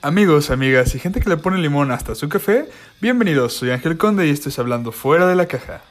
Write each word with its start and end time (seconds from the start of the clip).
Amigos, 0.00 0.50
amigas 0.50 0.94
y 0.94 1.00
gente 1.00 1.20
que 1.20 1.28
le 1.28 1.36
pone 1.36 1.58
limón 1.58 1.90
hasta 1.90 2.14
su 2.14 2.28
café, 2.28 2.68
bienvenidos, 3.00 3.54
soy 3.54 3.70
Ángel 3.70 3.98
Conde 3.98 4.28
y 4.28 4.30
estoy 4.30 4.52
hablando 4.58 4.92
fuera 4.92 5.26
de 5.26 5.34
la 5.34 5.46
caja. 5.46 5.82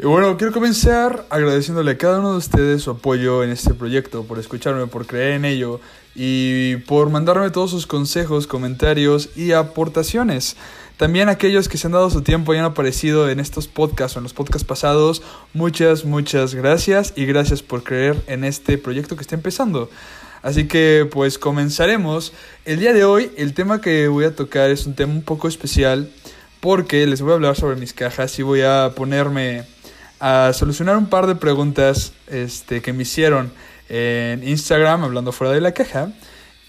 Y 0.00 0.04
bueno, 0.04 0.36
quiero 0.36 0.52
comenzar 0.52 1.24
agradeciéndole 1.30 1.92
a 1.92 1.98
cada 1.98 2.18
uno 2.20 2.32
de 2.32 2.38
ustedes 2.38 2.82
su 2.82 2.90
apoyo 2.90 3.42
en 3.42 3.50
este 3.50 3.72
proyecto, 3.72 4.24
por 4.24 4.38
escucharme, 4.38 4.86
por 4.86 5.06
creer 5.06 5.32
en 5.32 5.46
ello 5.46 5.80
y 6.20 6.78
por 6.78 7.10
mandarme 7.10 7.50
todos 7.50 7.70
sus 7.70 7.86
consejos, 7.86 8.48
comentarios 8.48 9.30
y 9.36 9.52
aportaciones. 9.52 10.56
También 10.96 11.28
aquellos 11.28 11.68
que 11.68 11.78
se 11.78 11.86
han 11.86 11.92
dado 11.92 12.10
su 12.10 12.22
tiempo 12.22 12.52
y 12.52 12.58
han 12.58 12.64
aparecido 12.64 13.30
en 13.30 13.38
estos 13.38 13.68
podcasts 13.68 14.16
o 14.16 14.18
en 14.18 14.24
los 14.24 14.34
podcasts 14.34 14.66
pasados, 14.66 15.22
muchas, 15.54 16.04
muchas 16.04 16.56
gracias 16.56 17.12
y 17.14 17.24
gracias 17.24 17.62
por 17.62 17.84
creer 17.84 18.20
en 18.26 18.42
este 18.42 18.78
proyecto 18.78 19.14
que 19.14 19.22
está 19.22 19.36
empezando. 19.36 19.90
Así 20.42 20.66
que 20.66 21.08
pues 21.08 21.38
comenzaremos. 21.38 22.32
El 22.64 22.80
día 22.80 22.92
de 22.92 23.04
hoy 23.04 23.30
el 23.36 23.54
tema 23.54 23.80
que 23.80 24.08
voy 24.08 24.24
a 24.24 24.34
tocar 24.34 24.70
es 24.70 24.86
un 24.86 24.94
tema 24.94 25.12
un 25.12 25.22
poco 25.22 25.46
especial 25.46 26.10
porque 26.58 27.06
les 27.06 27.22
voy 27.22 27.30
a 27.30 27.34
hablar 27.34 27.54
sobre 27.54 27.76
mis 27.76 27.92
cajas 27.92 28.36
y 28.40 28.42
voy 28.42 28.62
a 28.62 28.92
ponerme 28.96 29.66
a 30.18 30.52
solucionar 30.52 30.96
un 30.96 31.06
par 31.06 31.28
de 31.28 31.36
preguntas 31.36 32.12
este, 32.26 32.82
que 32.82 32.92
me 32.92 33.02
hicieron 33.04 33.52
en 33.88 34.46
Instagram, 34.46 35.04
hablando 35.04 35.32
fuera 35.32 35.52
de 35.52 35.60
la 35.60 35.72
caja. 35.72 36.12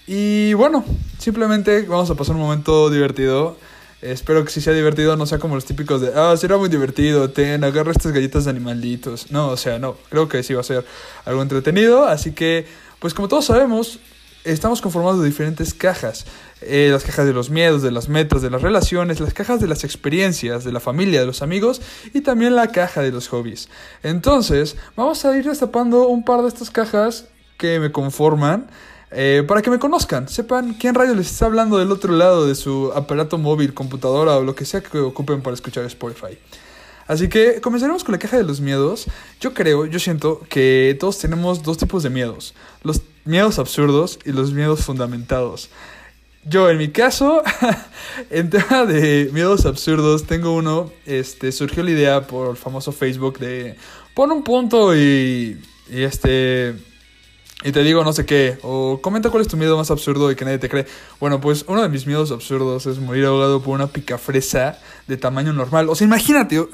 Y 0.06 0.54
bueno, 0.54 0.84
simplemente 1.18 1.82
vamos 1.82 2.10
a 2.10 2.14
pasar 2.14 2.34
un 2.34 2.42
momento 2.42 2.90
divertido. 2.90 3.56
Espero 4.02 4.44
que 4.44 4.50
si 4.50 4.60
sea 4.60 4.72
divertido, 4.72 5.14
no 5.16 5.26
sea 5.26 5.38
como 5.38 5.54
los 5.54 5.66
típicos 5.66 6.00
de, 6.00 6.12
ah, 6.14 6.34
será 6.36 6.56
muy 6.56 6.70
divertido, 6.70 7.30
ten, 7.30 7.62
agarra 7.62 7.92
estas 7.92 8.12
galletas 8.12 8.44
de 8.44 8.50
animalitos. 8.50 9.30
No, 9.30 9.48
o 9.48 9.56
sea, 9.56 9.78
no, 9.78 9.96
creo 10.08 10.26
que 10.28 10.42
sí 10.42 10.54
va 10.54 10.62
a 10.62 10.64
ser 10.64 10.84
algo 11.26 11.42
entretenido. 11.42 12.06
Así 12.06 12.32
que, 12.32 12.66
pues 12.98 13.12
como 13.12 13.28
todos 13.28 13.44
sabemos, 13.44 14.00
estamos 14.44 14.80
conformados 14.80 15.20
de 15.20 15.26
diferentes 15.26 15.74
cajas. 15.74 16.26
Eh, 16.62 16.90
las 16.92 17.04
cajas 17.04 17.26
de 17.26 17.32
los 17.32 17.48
miedos, 17.48 17.82
de 17.82 17.90
las 17.90 18.08
metas, 18.08 18.42
de 18.42 18.50
las 18.50 18.60
relaciones, 18.60 19.18
las 19.20 19.32
cajas 19.32 19.60
de 19.60 19.66
las 19.66 19.82
experiencias, 19.82 20.62
de 20.62 20.72
la 20.72 20.80
familia, 20.80 21.20
de 21.20 21.26
los 21.26 21.40
amigos 21.40 21.80
y 22.12 22.20
también 22.20 22.54
la 22.54 22.68
caja 22.68 23.00
de 23.00 23.10
los 23.10 23.28
hobbies. 23.28 23.68
Entonces, 24.02 24.76
vamos 24.94 25.24
a 25.24 25.36
ir 25.36 25.44
destapando 25.44 26.08
un 26.08 26.24
par 26.24 26.42
de 26.42 26.48
estas 26.48 26.70
cajas 26.70 27.26
que 27.56 27.78
me 27.80 27.92
conforman. 27.92 28.68
Eh, 29.12 29.42
para 29.48 29.60
que 29.60 29.70
me 29.70 29.80
conozcan, 29.80 30.28
sepan 30.28 30.74
quién 30.74 30.94
rayo 30.94 31.14
les 31.14 31.32
está 31.32 31.46
hablando 31.46 31.78
del 31.78 31.90
otro 31.90 32.12
lado 32.12 32.46
de 32.46 32.54
su 32.54 32.92
aparato 32.94 33.38
móvil, 33.38 33.74
computadora 33.74 34.36
o 34.36 34.42
lo 34.44 34.54
que 34.54 34.64
sea 34.64 34.82
que 34.82 34.98
ocupen 34.98 35.42
para 35.42 35.54
escuchar 35.54 35.84
Spotify. 35.86 36.38
Así 37.08 37.28
que 37.28 37.60
comenzaremos 37.60 38.04
con 38.04 38.12
la 38.12 38.20
caja 38.20 38.36
de 38.36 38.44
los 38.44 38.60
miedos. 38.60 39.06
Yo 39.40 39.52
creo, 39.52 39.84
yo 39.86 39.98
siento 39.98 40.42
que 40.48 40.96
todos 41.00 41.18
tenemos 41.18 41.64
dos 41.64 41.76
tipos 41.76 42.04
de 42.04 42.10
miedos. 42.10 42.54
Los 42.84 43.02
miedos 43.24 43.58
absurdos 43.58 44.18
y 44.24 44.32
los 44.32 44.52
miedos 44.52 44.84
fundamentados. 44.84 45.70
Yo, 46.44 46.70
en 46.70 46.78
mi 46.78 46.88
caso, 46.88 47.42
en 48.30 48.48
tema 48.48 48.86
de 48.86 49.28
miedos 49.32 49.66
absurdos, 49.66 50.24
tengo 50.24 50.54
uno, 50.54 50.90
este, 51.04 51.52
surgió 51.52 51.82
la 51.82 51.90
idea 51.90 52.26
por 52.26 52.50
el 52.50 52.56
famoso 52.56 52.92
Facebook 52.92 53.38
de 53.38 53.76
pon 54.14 54.32
un 54.32 54.42
punto 54.42 54.96
y, 54.96 55.60
y 55.90 56.02
este, 56.02 56.74
y 57.62 57.72
te 57.72 57.82
digo 57.82 58.02
no 58.04 58.12
sé 58.14 58.24
qué, 58.24 58.58
o 58.62 59.00
comenta 59.02 59.28
cuál 59.28 59.42
es 59.42 59.48
tu 59.48 59.58
miedo 59.58 59.76
más 59.76 59.90
absurdo 59.90 60.30
y 60.30 60.36
que 60.36 60.46
nadie 60.46 60.58
te 60.58 60.70
cree. 60.70 60.86
Bueno, 61.18 61.40
pues 61.42 61.64
uno 61.68 61.82
de 61.82 61.90
mis 61.90 62.06
miedos 62.06 62.32
absurdos 62.32 62.86
es 62.86 62.98
morir 62.98 63.26
ahogado 63.26 63.60
por 63.60 63.74
una 63.74 63.88
picafresa 63.88 64.78
de 65.06 65.18
tamaño 65.18 65.52
normal. 65.52 65.90
O 65.90 65.94
sea, 65.94 66.06
imagínate, 66.06 66.66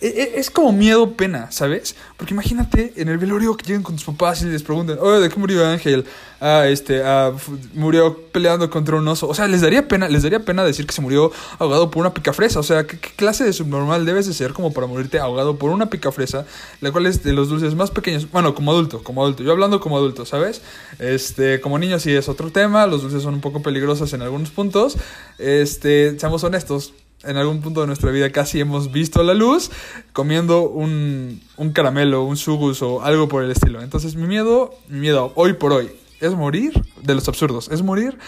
es 0.00 0.50
como 0.50 0.72
miedo 0.72 1.12
pena, 1.12 1.50
¿sabes? 1.50 1.94
Porque 2.16 2.32
imagínate 2.32 2.94
en 2.96 3.08
el 3.08 3.18
velorio 3.18 3.56
que 3.56 3.66
lleguen 3.66 3.82
con 3.82 3.96
tus 3.96 4.04
papás 4.04 4.40
y 4.42 4.46
les 4.46 4.62
pregunten, 4.62 4.96
oye, 5.00 5.20
¿de 5.20 5.28
qué 5.28 5.38
murió 5.38 5.66
Ángel? 5.66 6.06
Ah, 6.40 6.66
este, 6.66 7.02
ah, 7.04 7.32
murió 7.74 8.16
peleando 8.32 8.70
contra 8.70 8.96
un 8.96 9.06
oso. 9.06 9.28
O 9.28 9.34
sea, 9.34 9.46
les 9.46 9.60
daría 9.60 9.86
pena, 9.88 10.08
les 10.08 10.22
daría 10.22 10.40
pena 10.40 10.64
decir 10.64 10.86
que 10.86 10.94
se 10.94 11.02
murió 11.02 11.30
ahogado 11.58 11.90
por 11.90 12.00
una 12.00 12.14
picafresa. 12.14 12.60
O 12.60 12.62
sea, 12.62 12.86
¿qué, 12.86 12.98
clase 12.98 13.44
de 13.44 13.52
subnormal 13.52 14.06
debes 14.06 14.26
de 14.26 14.32
ser 14.32 14.54
como 14.54 14.72
para 14.72 14.86
morirte 14.86 15.18
ahogado 15.18 15.56
por 15.56 15.70
una 15.70 15.90
picafresa? 15.90 16.46
La 16.80 16.92
cual 16.92 17.04
es 17.04 17.22
de 17.22 17.34
los 17.34 17.50
dulces 17.50 17.74
más 17.74 17.90
pequeños. 17.90 18.30
Bueno, 18.30 18.54
como 18.54 18.72
adulto, 18.72 19.02
como 19.02 19.22
adulto. 19.22 19.42
Yo 19.42 19.52
hablando 19.52 19.80
como 19.80 19.98
adulto, 19.98 20.24
¿sabes? 20.24 20.62
Este, 20.98 21.60
como 21.60 21.78
niño 21.78 21.98
sí 21.98 22.14
es 22.14 22.30
otro 22.30 22.50
tema. 22.50 22.86
Los 22.86 23.02
dulces 23.02 23.22
son 23.22 23.34
un 23.34 23.40
poco 23.42 23.60
peligrosos 23.60 24.14
en 24.14 24.22
algunos 24.22 24.50
puntos. 24.50 24.96
Este, 25.38 26.18
seamos 26.18 26.42
honestos 26.42 26.94
en 27.22 27.36
algún 27.36 27.60
punto 27.60 27.80
de 27.80 27.86
nuestra 27.86 28.10
vida 28.10 28.30
casi 28.30 28.60
hemos 28.60 28.92
visto 28.92 29.22
la 29.22 29.34
luz 29.34 29.70
comiendo 30.12 30.62
un, 30.62 31.40
un 31.56 31.72
caramelo, 31.72 32.24
un 32.24 32.36
sugus 32.36 32.82
o 32.82 33.02
algo 33.02 33.28
por 33.28 33.44
el 33.44 33.50
estilo. 33.50 33.82
Entonces 33.82 34.14
mi 34.14 34.26
miedo, 34.26 34.74
mi 34.88 35.00
miedo 35.00 35.32
hoy 35.34 35.54
por 35.54 35.72
hoy 35.72 35.90
es 36.20 36.34
morir 36.34 36.72
de 37.02 37.14
los 37.14 37.26
absurdos, 37.28 37.68
es 37.70 37.82
morir 37.82 38.18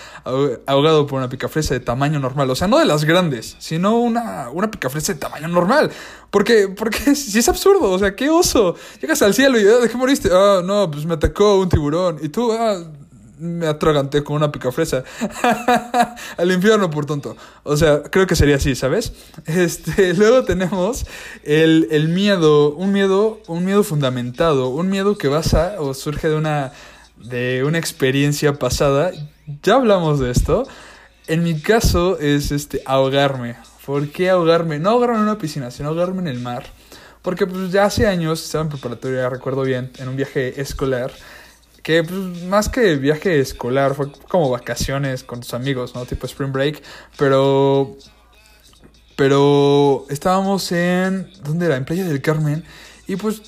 ahogado 0.67 1.07
por 1.07 1.19
una 1.19 1.29
picafresa 1.29 1.75
de 1.75 1.81
tamaño 1.81 2.19
normal, 2.19 2.51
o 2.51 2.55
sea, 2.55 2.67
no 2.67 2.79
de 2.79 2.87
las 2.87 3.05
grandes, 3.05 3.57
sino 3.59 3.99
una, 3.99 4.49
una 4.51 4.71
picafresa 4.71 5.13
de 5.13 5.19
tamaño 5.19 5.49
normal. 5.49 5.91
Porque, 6.31 6.69
porque 6.69 6.99
si 7.15 7.39
es 7.39 7.49
absurdo, 7.49 7.91
o 7.91 7.99
sea, 7.99 8.17
qué 8.17 8.31
oso. 8.31 8.75
Llegas 9.01 9.21
al 9.23 9.35
cielo 9.35 9.61
y 9.61 9.65
ah, 9.65 9.79
¿de 9.81 9.89
qué 9.89 9.97
moriste? 9.97 10.31
Ah, 10.33 10.63
no, 10.65 10.91
pues 10.91 11.05
me 11.05 11.15
atacó 11.15 11.61
un 11.61 11.69
tiburón. 11.69 12.19
Y 12.23 12.31
tú, 12.31 12.51
ah, 12.53 12.83
me 13.43 13.67
atraganté 13.67 14.23
con 14.23 14.37
una 14.37 14.53
picafresa. 14.53 15.03
Al 16.37 16.53
infierno 16.53 16.91
por 16.91 17.07
tonto. 17.07 17.37
O 17.65 17.77
sea, 17.77 18.03
creo 18.03 18.27
que 18.27 18.37
sería 18.37 18.57
así, 18.57 18.75
¿sabes? 18.77 19.13
Este, 19.47 20.15
luego 20.17 20.45
tenemos 20.45 21.05
el, 21.43 21.89
el 21.91 22.09
miedo, 22.09 22.73
un 22.75 22.93
miedo, 22.93 23.41
un 23.49 23.65
miedo 23.65 23.83
fundamentado, 23.83 24.69
un 24.69 24.89
miedo 24.89 25.19
que 25.19 25.29
basa 25.29 25.75
o 25.79 25.93
surge 25.93 26.29
de 26.29 26.37
una, 26.37 26.73
de 27.17 27.65
una 27.65 27.79
experiencia 27.79 28.55
pasada. 28.55 29.11
Ya 29.63 29.75
hablamos 29.75 30.21
de 30.21 30.31
esto. 30.31 30.67
En 31.27 31.43
mi 31.43 31.61
caso 31.61 32.19
es 32.21 32.53
este 32.53 32.83
ahogarme. 32.87 33.57
¿Por 33.85 34.09
qué 34.11 34.31
ahogarme? 34.31 34.79
No 34.79 34.91
ahogarme 34.91 35.17
en 35.17 35.23
una 35.23 35.39
piscina, 35.39 35.73
sino 35.73 35.89
ahogarme 35.89 36.21
en 36.21 36.29
el 36.29 36.39
mar. 36.39 36.65
Porque 37.23 37.47
pues 37.47 37.73
ya 37.73 37.85
hace 37.85 38.07
años, 38.07 38.45
estaba 38.45 38.63
en 38.65 38.71
preparatoria, 38.71 39.29
recuerdo 39.29 39.63
bien, 39.63 39.91
en 39.99 40.09
un 40.09 40.17
viaje 40.17 40.61
escolar 40.61 41.13
que 41.83 42.05
pues, 42.05 42.45
más 42.45 42.69
que 42.69 42.97
viaje 42.97 43.41
escolar, 43.41 43.95
fue 43.95 44.13
como 44.29 44.51
vacaciones 44.51 45.25
con 45.25 45.41
tus 45.41 45.55
amigos, 45.55 45.95
¿no? 45.95 46.05
Tipo 46.07 46.27
Spring 46.27 46.53
Break, 46.53 46.83
pero... 47.17 47.97
Pero 49.15 50.07
estábamos 50.09 50.73
en... 50.73 51.31
¿Dónde 51.45 51.67
era? 51.67 51.77
En 51.77 51.85
Playa 51.85 52.05
del 52.05 52.23
Carmen. 52.23 52.65
Y 53.07 53.17
pues 53.17 53.43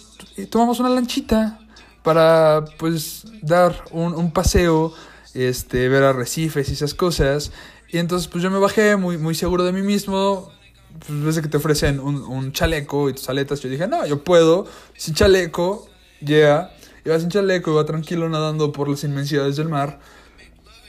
tomamos 0.51 0.79
una 0.79 0.91
lanchita 0.91 1.59
para 2.03 2.67
pues 2.79 3.25
dar 3.41 3.83
un, 3.91 4.15
un 4.15 4.31
paseo, 4.31 4.93
este, 5.33 5.89
ver 5.89 6.03
arrecifes 6.03 6.69
y 6.69 6.73
esas 6.75 6.93
cosas. 6.93 7.51
Y 7.89 7.99
entonces 7.99 8.29
pues 8.29 8.45
yo 8.45 8.51
me 8.51 8.59
bajé 8.59 8.97
muy, 8.97 9.17
muy 9.17 9.35
seguro 9.35 9.65
de 9.65 9.73
mí 9.73 9.81
mismo. 9.81 10.53
Pues 11.07 11.25
ves 11.25 11.41
que 11.41 11.49
te 11.49 11.57
ofrecen 11.57 11.99
un, 11.99 12.17
un 12.17 12.53
chaleco 12.53 13.09
y 13.09 13.15
tus 13.15 13.29
aletas. 13.29 13.61
Yo 13.61 13.71
dije, 13.71 13.89
no, 13.89 14.05
yo 14.07 14.23
puedo. 14.23 14.67
Sin 14.97 15.15
chaleco, 15.15 15.89
ya. 16.21 16.71
Iba 17.05 17.21
sin 17.21 17.29
chaleco, 17.29 17.73
iba 17.73 17.85
tranquilo 17.85 18.29
nadando 18.29 18.73
por 18.73 18.89
las 18.89 19.05
inmensidades 19.05 19.57
del 19.57 19.69
mar. 19.69 20.01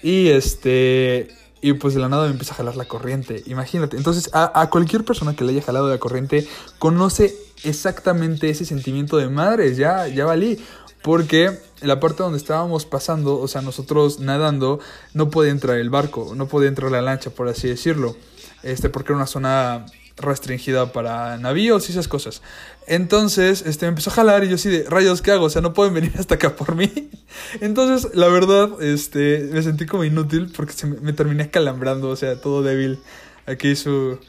Y 0.02 0.30
este. 0.30 1.28
Y 1.62 1.74
pues 1.74 1.96
de 1.96 2.00
la 2.00 2.10
nada 2.10 2.26
me 2.26 2.32
empieza 2.32 2.54
a 2.54 2.58
jalar 2.58 2.76
la 2.76 2.86
corriente. 2.86 3.44
Imagínate. 3.48 3.98
Entonces, 3.98 4.30
a, 4.34 4.70
cualquier 4.70 5.04
persona 5.04 5.36
que 5.36 5.44
le 5.44 5.54
haya 5.54 5.62
jalado 5.64 5.90
la 5.90 5.98
corriente, 5.98 6.48
conoce 6.78 7.36
exactamente 7.64 8.50
ese 8.50 8.66
sentimiento 8.66 9.18
de 9.18 9.30
madres. 9.30 9.76
Ya, 9.78 10.08
ya 10.08 10.26
valí. 10.26 10.64
Porque 11.02 11.60
la 11.82 12.00
parte 12.00 12.24
donde 12.24 12.38
estábamos 12.38 12.86
pasando, 12.86 13.40
o 13.40 13.48
sea, 13.48 13.62
nosotros 13.62 14.20
nadando, 14.20 14.80
no 15.14 15.30
podía 15.30 15.52
entrar 15.52 15.78
el 15.78 15.90
barco, 15.90 16.34
no 16.36 16.48
podía 16.48 16.70
entrar 16.70 16.92
la 16.92 17.02
lancha, 17.02 17.30
por 17.30 17.48
así 17.48 17.68
decirlo. 17.68 18.16
Este, 18.64 18.90
porque 18.90 19.12
era 19.12 19.18
una 19.18 19.28
zona 19.28 19.86
restringida 20.18 20.92
para 20.92 21.38
navíos 21.38 21.88
y 21.90 21.92
esas 21.92 22.08
cosas. 22.08 22.42
Entonces, 22.88 23.64
este, 23.66 23.86
me 23.86 23.90
empezó 23.90 24.10
a 24.10 24.14
jalar 24.14 24.44
y 24.44 24.50
yo 24.50 24.56
así 24.56 24.70
de, 24.70 24.84
rayos, 24.90 25.22
¿qué 25.22 25.32
hago? 25.32 25.46
O 25.46 25.50
sea, 25.50 25.62
no 25.62 25.74
pueden 25.74 25.94
venir 25.94 26.14
hasta 26.18 26.36
acá 26.36 26.56
por 26.56 26.76
mí. 26.76 26.92
Entonces, 27.62 28.16
la 28.16 28.28
verdad, 28.28 28.82
este, 28.82 29.50
me 29.52 29.62
sentí 29.62 29.86
como 29.86 30.04
inútil 30.04 30.52
porque 30.56 30.74
me, 30.86 31.14
terminé 31.14 31.50
calambrando, 31.50 32.10
o 32.10 32.16
sea, 32.16 32.40
todo 32.40 32.64
débil. 32.64 33.00
Aquí 33.46 33.76
su, 33.76 34.20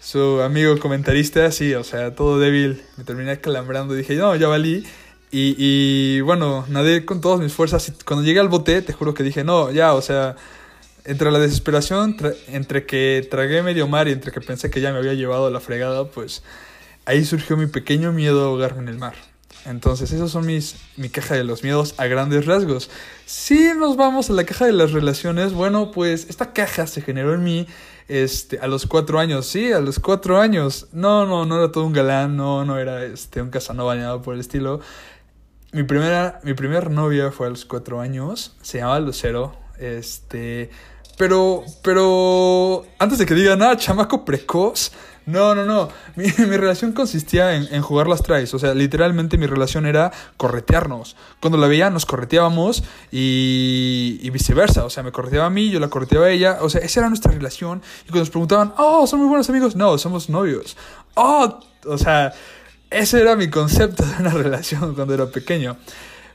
su 0.00 0.40
amigo 0.42 0.78
comentarista, 0.78 1.50
sí, 1.52 1.74
o 1.74 1.84
sea, 1.84 2.14
todo 2.14 2.38
débil. 2.38 2.82
Me 2.96 3.04
terminé 3.04 3.40
calambrando 3.40 3.94
y 3.94 3.98
dije, 3.98 4.16
no, 4.16 4.34
ya 4.36 4.48
valí. 4.48 4.86
Y, 5.30 5.54
y 5.58 6.20
bueno, 6.22 6.64
nadé 6.68 7.04
con 7.04 7.20
todas 7.20 7.38
mis 7.38 7.52
fuerzas 7.52 7.88
y 7.88 7.92
cuando 8.04 8.24
llegué 8.24 8.40
al 8.40 8.48
bote, 8.48 8.82
te 8.82 8.92
juro 8.92 9.14
que 9.14 9.22
dije, 9.22 9.44
no, 9.44 9.70
ya, 9.70 9.94
o 9.94 10.02
sea 10.02 10.36
entre 11.04 11.30
la 11.30 11.38
desesperación, 11.38 12.16
entre 12.48 12.86
que 12.86 13.26
tragué 13.30 13.62
medio 13.62 13.88
mar 13.88 14.08
y 14.08 14.12
entre 14.12 14.32
que 14.32 14.40
pensé 14.40 14.70
que 14.70 14.80
ya 14.80 14.92
me 14.92 14.98
había 14.98 15.14
llevado 15.14 15.50
la 15.50 15.60
fregada, 15.60 16.04
pues 16.04 16.42
ahí 17.04 17.24
surgió 17.24 17.56
mi 17.56 17.66
pequeño 17.66 18.12
miedo 18.12 18.42
a 18.42 18.46
ahogarme 18.46 18.82
en 18.82 18.88
el 18.88 18.98
mar. 18.98 19.14
Entonces, 19.66 20.10
esos 20.12 20.30
son 20.30 20.46
mis, 20.46 20.76
mi 20.96 21.10
caja 21.10 21.34
de 21.34 21.44
los 21.44 21.62
miedos 21.62 21.94
a 21.98 22.06
grandes 22.06 22.46
rasgos. 22.46 22.90
Si 23.26 23.74
nos 23.74 23.96
vamos 23.96 24.30
a 24.30 24.32
la 24.32 24.44
caja 24.44 24.64
de 24.64 24.72
las 24.72 24.92
relaciones, 24.92 25.52
bueno, 25.52 25.90
pues 25.90 26.26
esta 26.30 26.52
caja 26.52 26.86
se 26.86 27.02
generó 27.02 27.34
en 27.34 27.44
mí 27.44 27.66
este, 28.08 28.58
a 28.58 28.66
los 28.66 28.86
cuatro 28.86 29.18
años. 29.18 29.46
Sí, 29.46 29.70
a 29.72 29.80
los 29.80 29.98
cuatro 29.98 30.40
años. 30.40 30.88
No, 30.92 31.26
no, 31.26 31.44
no 31.44 31.58
era 31.58 31.72
todo 31.72 31.84
un 31.84 31.92
galán, 31.92 32.36
no, 32.36 32.64
no 32.64 32.78
era 32.78 33.04
este, 33.04 33.42
un 33.42 33.50
casanova 33.50 33.94
bañado 33.94 34.22
por 34.22 34.34
el 34.34 34.40
estilo. 34.40 34.80
Mi 35.72 35.82
primera, 35.82 36.40
mi 36.42 36.54
primera 36.54 36.88
novia 36.88 37.30
fue 37.30 37.46
a 37.46 37.50
los 37.50 37.64
cuatro 37.64 38.00
años, 38.00 38.56
se 38.60 38.78
llamaba 38.78 38.98
Lucero, 38.98 39.59
este, 39.80 40.70
pero, 41.16 41.64
pero, 41.82 42.86
antes 42.98 43.18
de 43.18 43.26
que 43.26 43.34
diga 43.34 43.56
nada, 43.56 43.76
chamaco 43.76 44.24
precoz, 44.24 44.92
no, 45.26 45.54
no, 45.54 45.64
no. 45.64 45.88
Mi, 46.16 46.24
mi 46.24 46.56
relación 46.56 46.92
consistía 46.92 47.54
en, 47.54 47.68
en, 47.72 47.82
jugar 47.82 48.08
las 48.08 48.22
traes. 48.22 48.52
O 48.54 48.58
sea, 48.58 48.74
literalmente 48.74 49.38
mi 49.38 49.46
relación 49.46 49.86
era 49.86 50.10
corretearnos. 50.36 51.16
Cuando 51.40 51.58
la 51.58 51.66
veía, 51.66 51.90
nos 51.90 52.06
correteábamos 52.06 52.82
y, 53.12 54.18
y, 54.22 54.30
viceversa. 54.30 54.84
O 54.84 54.90
sea, 54.90 55.02
me 55.02 55.12
correteaba 55.12 55.46
a 55.46 55.50
mí, 55.50 55.70
yo 55.70 55.78
la 55.78 55.88
correteaba 55.88 56.26
a 56.26 56.30
ella. 56.30 56.58
O 56.62 56.70
sea, 56.70 56.80
esa 56.80 57.00
era 57.00 57.08
nuestra 57.08 57.32
relación. 57.32 57.82
Y 58.04 58.06
cuando 58.06 58.20
nos 58.20 58.30
preguntaban, 58.30 58.74
oh, 58.78 59.06
¿son 59.06 59.20
muy 59.20 59.28
buenos 59.28 59.48
amigos? 59.50 59.76
No, 59.76 59.98
somos 59.98 60.28
novios. 60.30 60.76
Oh, 61.14 61.60
o 61.86 61.98
sea, 61.98 62.32
ese 62.90 63.20
era 63.20 63.36
mi 63.36 63.50
concepto 63.50 64.04
de 64.04 64.16
una 64.20 64.30
relación 64.34 64.94
cuando 64.94 65.14
era 65.14 65.26
pequeño 65.26 65.76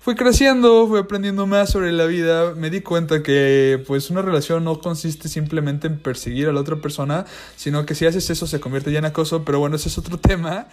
fui 0.05 0.13
creciendo, 0.13 0.87
fui 0.87 0.99
aprendiendo 0.99 1.47
más 1.47 1.71
sobre 1.71 1.91
la 1.91 2.05
vida, 2.05 2.53
me 2.53 2.69
di 2.69 2.81
cuenta 2.81 3.23
que 3.23 3.83
pues 3.87 4.11
una 4.11 4.21
relación 4.21 4.63
no 4.63 4.79
consiste 4.79 5.27
simplemente 5.27 5.87
en 5.87 5.97
perseguir 5.97 6.47
a 6.47 6.51
la 6.51 6.59
otra 6.59 6.75
persona, 6.75 7.25
sino 7.55 7.87
que 7.87 7.95
si 7.95 8.05
haces 8.05 8.29
eso 8.29 8.45
se 8.45 8.59
convierte 8.59 8.91
ya 8.91 8.99
en 8.99 9.05
acoso, 9.05 9.43
pero 9.43 9.57
bueno, 9.57 9.77
ese 9.77 9.89
es 9.89 9.97
otro 9.97 10.19
tema. 10.19 10.67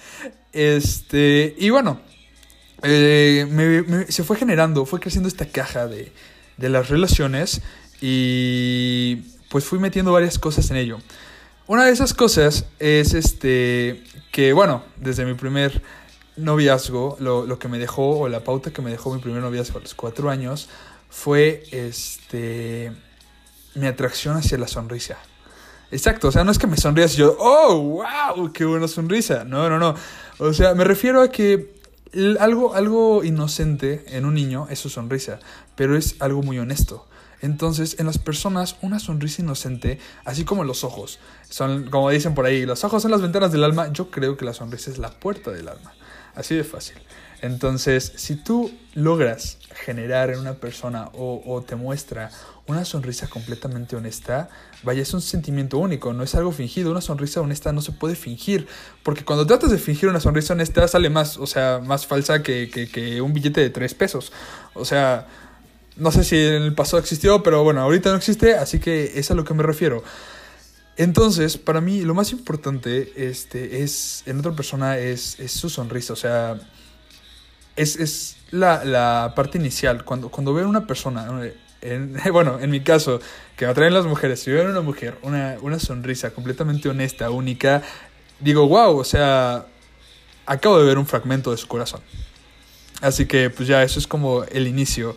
Este, 0.53 1.55
y 1.57 1.71
bueno, 1.71 1.99
eh, 2.83 3.47
me, 3.49 4.13
se 4.13 4.23
fue 4.23 4.37
generando, 4.37 4.85
fue 4.85 5.01
creciendo 5.01 5.29
esta 5.29 5.47
caja 5.47 5.87
de, 5.87 6.13
de 6.59 6.69
las 6.69 6.91
relaciones 6.91 7.63
y 8.03 9.17
pues 9.49 9.65
fui 9.65 9.79
metiendo 9.79 10.13
varias 10.13 10.39
cosas 10.39 10.71
en 10.71 10.77
ello. 10.77 10.99
Una 11.67 11.87
de 11.87 11.93
esas 11.93 12.13
cosas 12.13 12.67
es 12.79 13.15
este 13.15 14.05
que 14.31 14.53
bueno, 14.53 14.85
desde 15.01 15.25
mi 15.25 15.33
primer 15.33 15.81
noviazgo, 16.37 17.17
lo, 17.21 17.47
lo, 17.47 17.59
que 17.59 17.69
me 17.69 17.79
dejó, 17.79 18.21
o 18.21 18.29
la 18.29 18.41
pauta 18.41 18.73
que 18.73 18.83
me 18.83 18.91
dejó 18.91 19.15
mi 19.15 19.21
primer 19.21 19.43
noviazgo 19.43 19.79
a 19.79 19.83
los 19.83 19.95
cuatro 19.95 20.31
años, 20.31 20.69
fue 21.09 21.65
este 21.71 22.93
mi 23.75 23.87
atracción 23.87 24.37
hacia 24.37 24.59
la 24.59 24.69
sonrisa. 24.69 25.19
Exacto, 25.91 26.29
o 26.29 26.33
sea, 26.33 26.43
no 26.43 26.51
es 26.51 26.59
que 26.59 26.67
me 26.67 26.77
sonrías 26.77 27.15
y 27.15 27.19
yo, 27.19 27.37
oh, 27.39 28.03
wow, 28.37 28.53
qué 28.53 28.65
buena 28.65 28.89
sonrisa. 28.89 29.45
No, 29.45 29.69
no, 29.69 29.79
no. 29.79 29.95
O 30.39 30.53
sea, 30.55 30.75
me 30.75 30.85
refiero 30.85 31.21
a 31.21 31.29
que 31.29 31.75
algo, 32.41 32.75
algo 32.75 33.25
inocente 33.25 34.05
en 34.09 34.25
un 34.25 34.35
niño 34.35 34.67
es 34.71 34.79
su 34.79 34.89
sonrisa, 34.89 35.39
pero 35.77 35.97
es 35.97 36.17
algo 36.21 36.43
muy 36.43 36.59
honesto. 36.59 37.07
Entonces, 37.43 37.97
en 37.99 38.07
las 38.07 38.19
personas, 38.19 38.77
una 38.83 39.01
sonrisa 39.01 39.43
inocente, 39.43 39.99
así 40.25 40.45
como 40.45 40.65
los 40.65 40.85
ojos, 40.85 41.19
son, 41.51 41.91
como 41.91 42.09
dicen 42.09 42.35
por 42.35 42.47
ahí, 42.47 42.65
los 42.65 42.85
ojos 42.85 43.03
son 43.03 43.11
las 43.11 43.21
ventanas 43.21 43.53
del 43.53 43.65
alma, 43.65 43.93
yo 43.93 44.11
creo 44.11 44.37
que 44.37 44.45
la 44.45 44.55
sonrisa 44.55 44.91
es 44.91 44.99
la 44.99 45.11
puerta 45.11 45.51
del 45.51 45.69
alma. 45.69 45.93
Así 46.35 46.55
de 46.55 46.65
fácil. 46.65 46.97
Entonces, 47.43 48.13
si 48.15 48.37
tú 48.37 48.71
logras 48.95 49.59
generar 49.85 50.31
en 50.31 50.39
una 50.39 50.55
persona 50.55 51.11
o, 51.13 51.65
te 51.67 51.75
muestra 51.75 52.31
una 52.69 52.85
sonrisa 52.85 53.27
completamente 53.27 53.97
honesta, 53.97 54.49
vaya, 54.85 55.03
es 55.03 55.13
un 55.13 55.21
sentimiento 55.21 55.79
único, 55.79 56.13
no 56.13 56.23
es 56.23 56.37
algo 56.37 56.53
fingido. 56.53 56.93
Una 56.93 57.01
sonrisa 57.01 57.41
honesta 57.41 57.73
no 57.73 57.83
se 57.83 57.91
puede 57.91 58.15
fingir, 58.15 58.69
porque 59.03 59.25
cuando 59.25 59.45
tratas 59.45 59.73
de 59.73 59.79
fingir 59.79 60.09
una 60.09 60.21
sonrisa 60.21 60.53
honesta 60.53 60.87
sale 60.87 61.11
más, 61.11 61.37
o 61.37 61.49
sea, 61.49 61.81
más 61.85 62.07
falsa 62.07 62.45
que, 62.45 62.71
que, 62.73 62.89
que 62.89 63.21
un 63.21 63.35
billete 63.35 63.61
de 63.61 63.71
tres 63.71 63.95
pesos. 63.95 64.33
O 64.75 64.85
sea, 64.85 65.27
no 65.97 66.13
sé 66.13 66.23
si 66.23 66.37
en 66.37 66.63
el 66.63 66.75
pasado 66.75 66.99
existió, 66.99 67.43
pero 67.43 67.65
bueno, 67.65 67.81
ahorita 67.81 68.11
no 68.11 68.17
existe, 68.17 68.55
así 68.55 68.79
que 68.79 69.19
es 69.19 69.33
a 69.33 69.35
lo 69.35 69.45
que 69.45 69.53
me 69.53 69.65
refiero. 69.65 70.05
Entonces, 70.97 71.57
para 71.57 71.81
mí, 71.81 72.03
lo 72.03 72.15
más 72.15 72.33
importante 72.33 73.13
este, 73.17 73.83
es, 73.83 74.23
en 74.27 74.39
otra 74.39 74.53
persona 74.53 74.99
es, 74.99 75.41
es 75.41 75.53
su 75.53 75.71
sonrisa. 75.71 76.13
O 76.13 76.17
sea, 76.17 76.61
es, 77.77 77.97
es 77.97 78.37
la, 78.51 78.85
la, 78.85 79.33
parte 79.35 79.59
inicial. 79.59 80.05
Cuando, 80.05 80.29
cuando 80.29 80.53
veo 80.53 80.67
a 80.67 80.69
una 80.69 80.87
persona, 80.87 81.29
en, 81.81 82.17
bueno, 82.33 82.59
en 82.61 82.71
mi 82.71 82.81
caso, 82.81 83.21
que 83.57 83.65
me 83.65 83.71
atraen 83.71 83.95
las 83.95 84.05
mujeres, 84.05 84.41
si 84.41 84.51
veo 84.51 84.67
a 84.67 84.71
una 84.71 84.83
mujer, 84.83 85.19
una, 85.23 85.57
una 85.63 85.79
sonrisa 85.79 86.31
completamente 86.33 86.89
honesta, 86.89 87.31
única, 87.31 87.83
digo, 88.41 88.69
wow, 88.69 88.99
o 88.99 89.05
sea, 89.05 89.67
acabo 90.45 90.79
de 90.79 90.85
ver 90.85 90.99
un 90.99 91.07
fragmento 91.07 91.51
de 91.51 91.57
su 91.57 91.69
corazón. 91.69 92.03
Así 93.01 93.27
que, 93.27 93.51
pues 93.51 93.67
ya, 93.67 93.83
eso 93.83 93.99
es 93.99 94.07
como 94.07 94.45
el 94.45 94.69
inicio. 94.69 95.17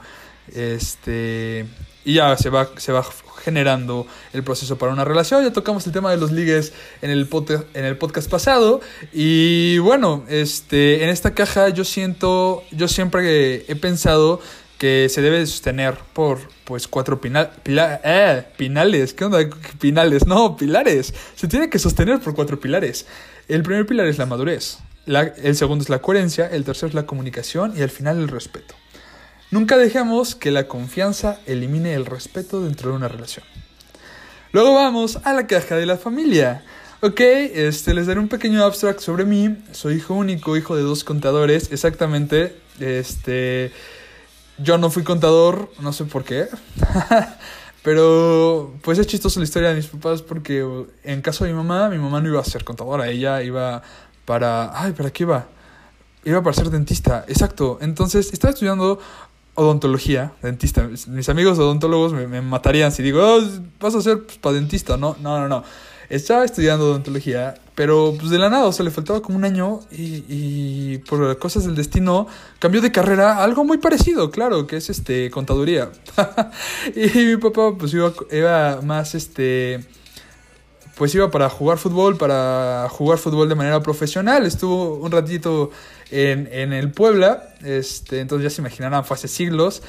Este. 0.54 1.66
Y 2.04 2.16
ya 2.16 2.38
se 2.38 2.50
va, 2.50 2.70
se 2.78 2.92
va 2.92 3.04
generando 3.38 4.08
el 4.34 4.44
proceso 4.44 4.78
para 4.78 4.92
una 4.94 5.06
relación. 5.06 5.44
Ya 5.44 5.54
tocamos 5.54 5.86
el 5.88 5.94
tema 5.94 6.12
de 6.12 6.18
los 6.18 6.32
ligues 6.32 6.74
en 7.02 7.12
el, 7.12 7.28
en 7.74 7.86
el 7.86 7.98
podcast 7.98 8.30
pasado. 8.30 8.82
Y 9.14 9.78
bueno, 9.80 10.24
este, 10.28 11.04
en 11.04 11.10
esta 11.10 11.34
caja 11.34 11.70
yo 11.70 11.84
siento, 11.84 12.64
yo 12.72 12.88
siempre 12.88 13.66
he 13.72 13.76
pensado 13.76 14.40
que 14.78 15.08
se 15.10 15.22
debe 15.22 15.46
sostener 15.46 15.98
por 16.14 16.40
pues 16.66 16.88
cuatro 16.88 17.22
pina 17.22 17.52
pila 17.64 18.02
eh, 18.04 18.44
pinales. 18.58 19.14
¿Qué 19.14 19.26
onda? 19.26 19.40
Pinales, 19.80 20.28
no, 20.28 20.58
pilares. 20.58 21.14
Se 21.36 21.48
tiene 21.48 21.70
que 21.70 21.80
sostener 21.80 22.20
por 22.20 22.36
cuatro 22.36 22.60
pilares. 22.60 23.06
El 23.48 23.64
primer 23.64 23.86
pilar 23.86 24.08
es 24.08 24.18
la 24.18 24.26
madurez. 24.26 24.80
El 25.06 25.56
segundo 25.56 25.84
es 25.84 25.90
la 25.90 26.00
coherencia, 26.00 26.48
el 26.48 26.64
tercero 26.64 26.88
es 26.88 26.94
la 26.96 27.06
comunicación 27.06 27.74
y 27.78 27.82
al 27.82 27.92
final 27.92 28.18
el 28.18 28.28
respeto. 28.28 28.74
Nunca 29.56 29.78
dejemos 29.78 30.36
que 30.36 30.52
la 30.52 30.68
confianza 30.68 31.40
elimine 31.46 31.94
el 31.94 32.06
respeto 32.06 32.62
dentro 32.62 32.90
de 32.90 32.98
una 32.98 33.08
relación. 33.08 33.46
Luego 34.52 34.74
vamos 34.74 35.18
a 35.24 35.32
la 35.32 35.48
caja 35.48 35.78
de 35.78 35.86
la 35.86 35.96
familia. 35.96 36.66
Ok, 37.00 37.22
este, 37.22 37.94
les 37.94 38.06
daré 38.06 38.20
un 38.20 38.28
pequeño 38.28 38.66
abstract 38.66 39.00
sobre 39.00 39.24
mí. 39.24 39.58
Soy 39.72 39.96
hijo 39.96 40.14
único, 40.14 40.58
hijo 40.58 40.76
de 40.76 40.82
dos 40.82 41.06
contadores. 41.06 41.72
Exactamente. 41.72 42.54
Este. 42.82 43.72
Yo 44.58 44.78
no 44.78 44.90
fui 44.90 45.04
contador, 45.04 45.72
no 45.80 45.94
sé 45.94 46.04
por 46.04 46.26
qué. 46.26 46.50
Pero 47.82 48.74
pues 48.82 49.00
es 49.00 49.08
chistoso 49.08 49.40
la 49.40 49.46
historia 49.46 49.70
de 49.70 49.76
mis 49.76 49.88
papás 49.88 50.22
porque 50.22 50.68
en 51.06 51.22
caso 51.22 51.46
de 51.46 51.52
mi 51.52 51.56
mamá, 51.56 51.88
mi 51.88 51.98
mamá 51.98 52.20
no 52.20 52.28
iba 52.28 52.42
a 52.42 52.44
ser 52.44 52.66
contadora, 52.66 53.08
ella 53.08 53.42
iba 53.42 53.82
para... 54.26 54.78
Ay, 54.78 54.92
¿para 54.92 55.12
qué 55.12 55.24
iba? 55.24 55.48
Iba 56.26 56.42
para 56.42 56.56
ser 56.56 56.72
dentista, 56.72 57.24
exacto. 57.28 57.78
Entonces 57.82 58.34
estaba 58.34 58.52
estudiando 58.52 59.00
odontología, 59.56 60.34
dentista. 60.42 60.88
Mis 61.08 61.30
amigos 61.30 61.58
odontólogos 61.58 62.14
me, 62.14 62.42
matarían 62.42 62.92
si 62.92 63.02
digo, 63.02 63.22
oh, 63.22 63.42
vas 63.80 63.96
a 63.96 64.02
ser 64.02 64.24
pues, 64.24 64.38
para 64.38 64.56
dentista. 64.56 64.98
No, 64.98 65.16
no, 65.22 65.40
no, 65.40 65.48
no. 65.48 65.64
Estaba 66.08 66.46
estudiando 66.46 66.86
odontología, 66.86 67.56
pero 67.74 68.14
pues 68.20 68.30
de 68.30 68.38
la 68.38 68.50
nada, 68.50 68.66
o 68.66 68.72
sea, 68.72 68.86
le 68.86 68.92
faltaba 68.92 69.22
como 69.22 69.38
un 69.38 69.44
año 69.44 69.80
y, 69.92 70.24
y 70.30 70.98
por 71.00 71.40
cosas 71.40 71.66
del 71.66 71.76
destino 71.76 72.28
cambió 72.60 72.80
de 72.80 72.92
carrera 72.92 73.44
algo 73.44 73.64
muy 73.64 73.80
parecido, 73.80 74.30
claro, 74.30 74.68
que 74.68 74.78
es 74.78 74.92
este 74.92 75.32
contaduría. 75.32 75.90
y 76.96 77.18
mi 77.26 77.38
papá 77.38 77.76
pues 77.76 77.92
iba, 77.96 78.14
iba 78.32 78.82
más 78.84 79.16
este 79.16 79.84
pues 80.96 81.14
iba 81.14 81.30
para 81.30 81.50
jugar 81.50 81.78
fútbol, 81.78 82.18
para 82.18 82.88
jugar 82.90 83.18
fútbol 83.18 83.50
de 83.50 83.56
manera 83.56 83.82
profesional. 83.82 84.46
Estuvo 84.46 84.96
un 84.96 85.12
ratito 85.12 85.72
en, 86.12 86.48
en 86.52 86.74
el 86.74 86.92
Puebla, 86.92 87.56
este, 87.64 88.20
entonces 88.20 88.44
ya 88.44 88.56
se 88.56 88.62
imaginarán, 88.62 89.06
fue 89.06 89.16
hace 89.16 89.28
siglos. 89.28 89.82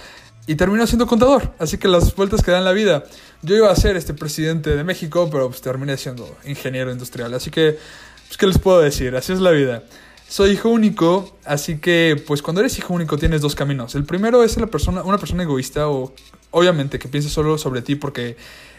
Y 0.49 0.55
terminó 0.55 0.87
siendo 0.87 1.09
contador, 1.09 1.55
así 1.59 1.77
que 1.77 1.89
las 1.89 2.15
vueltas 2.15 2.43
que 2.43 2.53
dan 2.53 2.65
la 2.65 2.73
vida. 2.73 3.03
Yo 3.43 3.57
iba 3.57 3.71
a 3.71 3.75
ser 3.75 3.97
este 3.97 4.15
presidente 4.15 4.77
de 4.77 4.85
México, 4.85 5.29
pero 5.31 5.49
pues 5.49 5.61
terminé 5.61 5.97
siendo 5.97 6.37
ingeniero 6.45 6.93
industrial. 6.93 7.35
Así 7.35 7.51
que, 7.51 7.79
pues, 8.27 8.37
¿qué 8.37 8.47
les 8.47 8.59
puedo 8.59 8.81
decir? 8.81 9.17
Así 9.17 9.33
es 9.33 9.41
la 9.41 9.51
vida. 9.51 9.83
Soy 10.29 10.51
hijo 10.51 10.69
único, 10.69 11.37
así 11.45 11.79
que, 11.79 12.23
pues 12.27 12.43
cuando 12.43 12.61
eres 12.61 12.79
hijo 12.79 12.95
único 12.95 13.19
tienes 13.19 13.41
dos 13.41 13.57
caminos. 13.57 13.97
El 13.97 14.05
primero 14.05 14.45
es 14.45 14.57
la 14.57 14.69
persona, 14.69 15.03
una 15.03 15.19
persona 15.19 15.43
egoísta 15.43 15.89
o, 15.89 16.15
obviamente, 16.53 17.01
que 17.01 17.09
piensa 17.09 17.29
solo 17.29 17.59
sobre 17.59 17.83
ti 17.83 17.97
porque 17.97 18.37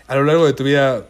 a 0.07 0.15
lo 0.15 0.23
largo 0.23 0.45
de 0.45 0.53
tu 0.53 0.63
vida 0.63 1.05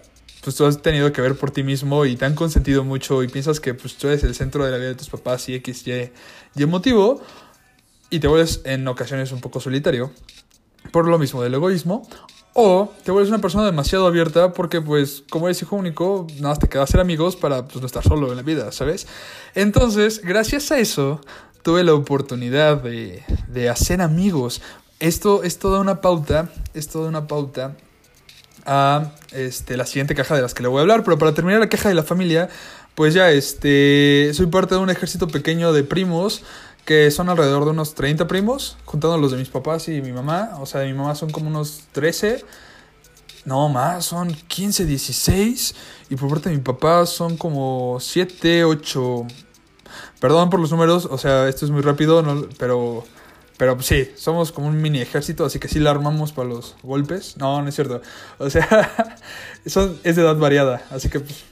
pues 0.48 0.56
tú 0.56 0.66
has 0.66 0.82
tenido 0.82 1.12
que 1.12 1.20
ver 1.20 1.36
por 1.36 1.52
ti 1.52 1.62
mismo 1.62 2.06
y 2.06 2.16
te 2.16 2.24
han 2.24 2.34
consentido 2.34 2.86
mucho 2.86 3.22
y 3.22 3.28
piensas 3.28 3.60
que 3.60 3.74
pues 3.74 3.98
tú 3.98 4.08
eres 4.08 4.24
el 4.24 4.34
centro 4.34 4.64
de 4.64 4.72
la 4.72 4.78
vida 4.78 4.88
de 4.88 4.96
tus 4.96 5.10
papás 5.10 5.50
y 5.50 5.56
X, 5.56 5.86
Y, 5.86 6.10
Y 6.56 6.66
motivo 6.66 7.22
y 8.10 8.22
te 8.22 8.30
vuelves 8.30 8.62
en 8.64 8.88
ocasiones 8.88 9.34
un 9.34 9.42
poco 9.42 9.60
solitario 9.60 10.10
por 10.94 11.06
lo 11.06 11.20
mismo 11.20 11.44
del 11.44 11.54
egoísmo 11.56 12.08
o 12.54 12.94
te 13.04 13.12
vuelves 13.12 13.28
una 13.28 13.42
persona 13.42 13.66
demasiado 13.66 14.08
abierta 14.08 14.54
porque 14.54 14.80
pues 14.80 15.26
como 15.30 15.48
eres 15.48 15.62
hijo 15.62 15.76
único 15.76 16.28
nada 16.36 16.48
más 16.48 16.60
te 16.60 16.70
queda 16.70 16.84
hacer 16.84 17.02
amigos 17.02 17.36
para 17.36 17.66
pues 17.66 17.82
no 17.82 17.86
estar 17.86 18.04
solo 18.06 18.32
en 18.32 18.38
la 18.38 18.44
vida, 18.44 18.72
¿sabes? 18.72 19.06
Entonces, 19.54 20.22
gracias 20.22 20.72
a 20.72 20.80
eso 20.80 21.20
tuve 21.62 21.84
la 21.84 21.94
oportunidad 21.94 22.82
de, 22.82 23.22
de 23.50 23.68
hacer 23.68 24.00
amigos. 24.00 24.62
Esto 25.02 25.44
es 25.44 25.60
toda 25.60 25.82
una 25.82 26.00
pauta, 26.00 26.54
es 26.74 26.88
toda 26.88 27.10
una 27.10 27.28
pauta 27.28 27.76
a 28.68 29.12
este, 29.32 29.78
la 29.78 29.86
siguiente 29.86 30.14
caja 30.14 30.36
de 30.36 30.42
las 30.44 30.54
que 30.54 30.62
le 30.62 30.70
voy 30.70 30.80
a 30.80 30.82
hablar. 30.82 31.04
Pero 31.04 31.18
para 31.18 31.34
terminar 31.34 31.60
la 31.60 31.70
caja 31.70 31.90
de 31.90 31.96
la 31.96 32.04
familia, 32.04 32.50
pues 32.94 33.14
ya 33.14 33.32
este, 33.32 34.32
soy 34.34 34.48
parte 34.48 34.76
de 34.76 34.82
un 34.82 34.90
ejército 34.90 35.28
pequeño 35.28 35.74
de 35.74 35.84
primos 35.84 36.44
que 36.86 37.12
son 37.12 37.28
alrededor 37.30 37.66
de 37.66 37.72
unos 37.72 37.96
30 37.96 38.28
primos, 38.28 38.78
contando 38.86 39.18
los 39.18 39.32
de 39.32 39.38
mis 39.38 39.50
papás 39.50 39.90
y 39.90 40.02
mi 40.02 40.14
mamá. 40.14 40.52
O 40.60 40.66
sea, 40.66 40.82
de 40.82 40.88
mi 40.88 40.94
mamá 40.94 41.16
son 41.16 41.30
como 41.30 41.50
unos 41.50 41.84
13. 41.92 42.46
No, 43.44 43.68
más, 43.70 44.06
son 44.06 44.34
15, 44.34 44.86
16. 44.86 45.76
Y 46.10 46.16
por 46.16 46.30
parte 46.30 46.50
de 46.50 46.56
mi 46.56 46.62
papá 46.62 47.06
son 47.06 47.36
como 47.36 47.98
7, 48.00 48.64
8. 48.64 49.28
Perdón 50.20 50.50
por 50.50 50.60
los 50.60 50.72
números, 50.72 51.08
o 51.12 51.18
sea, 51.18 51.48
esto 51.48 51.66
es 51.66 51.72
muy 51.72 51.82
rápido, 51.82 52.24
pero 52.58 53.04
pero 53.58 53.76
pues, 53.76 53.88
sí, 53.88 54.12
somos 54.16 54.52
como 54.52 54.68
un 54.68 54.82
mini 54.82 55.02
ejército, 55.02 55.46
así 55.46 55.60
que 55.60 55.68
sí 55.68 55.80
la 55.80 55.92
armamos 55.92 56.32
para 56.32 56.50
los 56.50 56.76
golpes. 56.84 57.38
No, 57.38 57.62
no 57.62 57.68
es 57.68 57.76
cierto. 57.76 58.02
O 58.38 58.50
sea, 58.50 59.18
son, 59.66 60.00
es 60.04 60.16
de 60.16 60.22
edad 60.22 60.38
variada, 60.38 60.86
así 60.92 61.10
que 61.10 61.20
pues, 61.20 61.44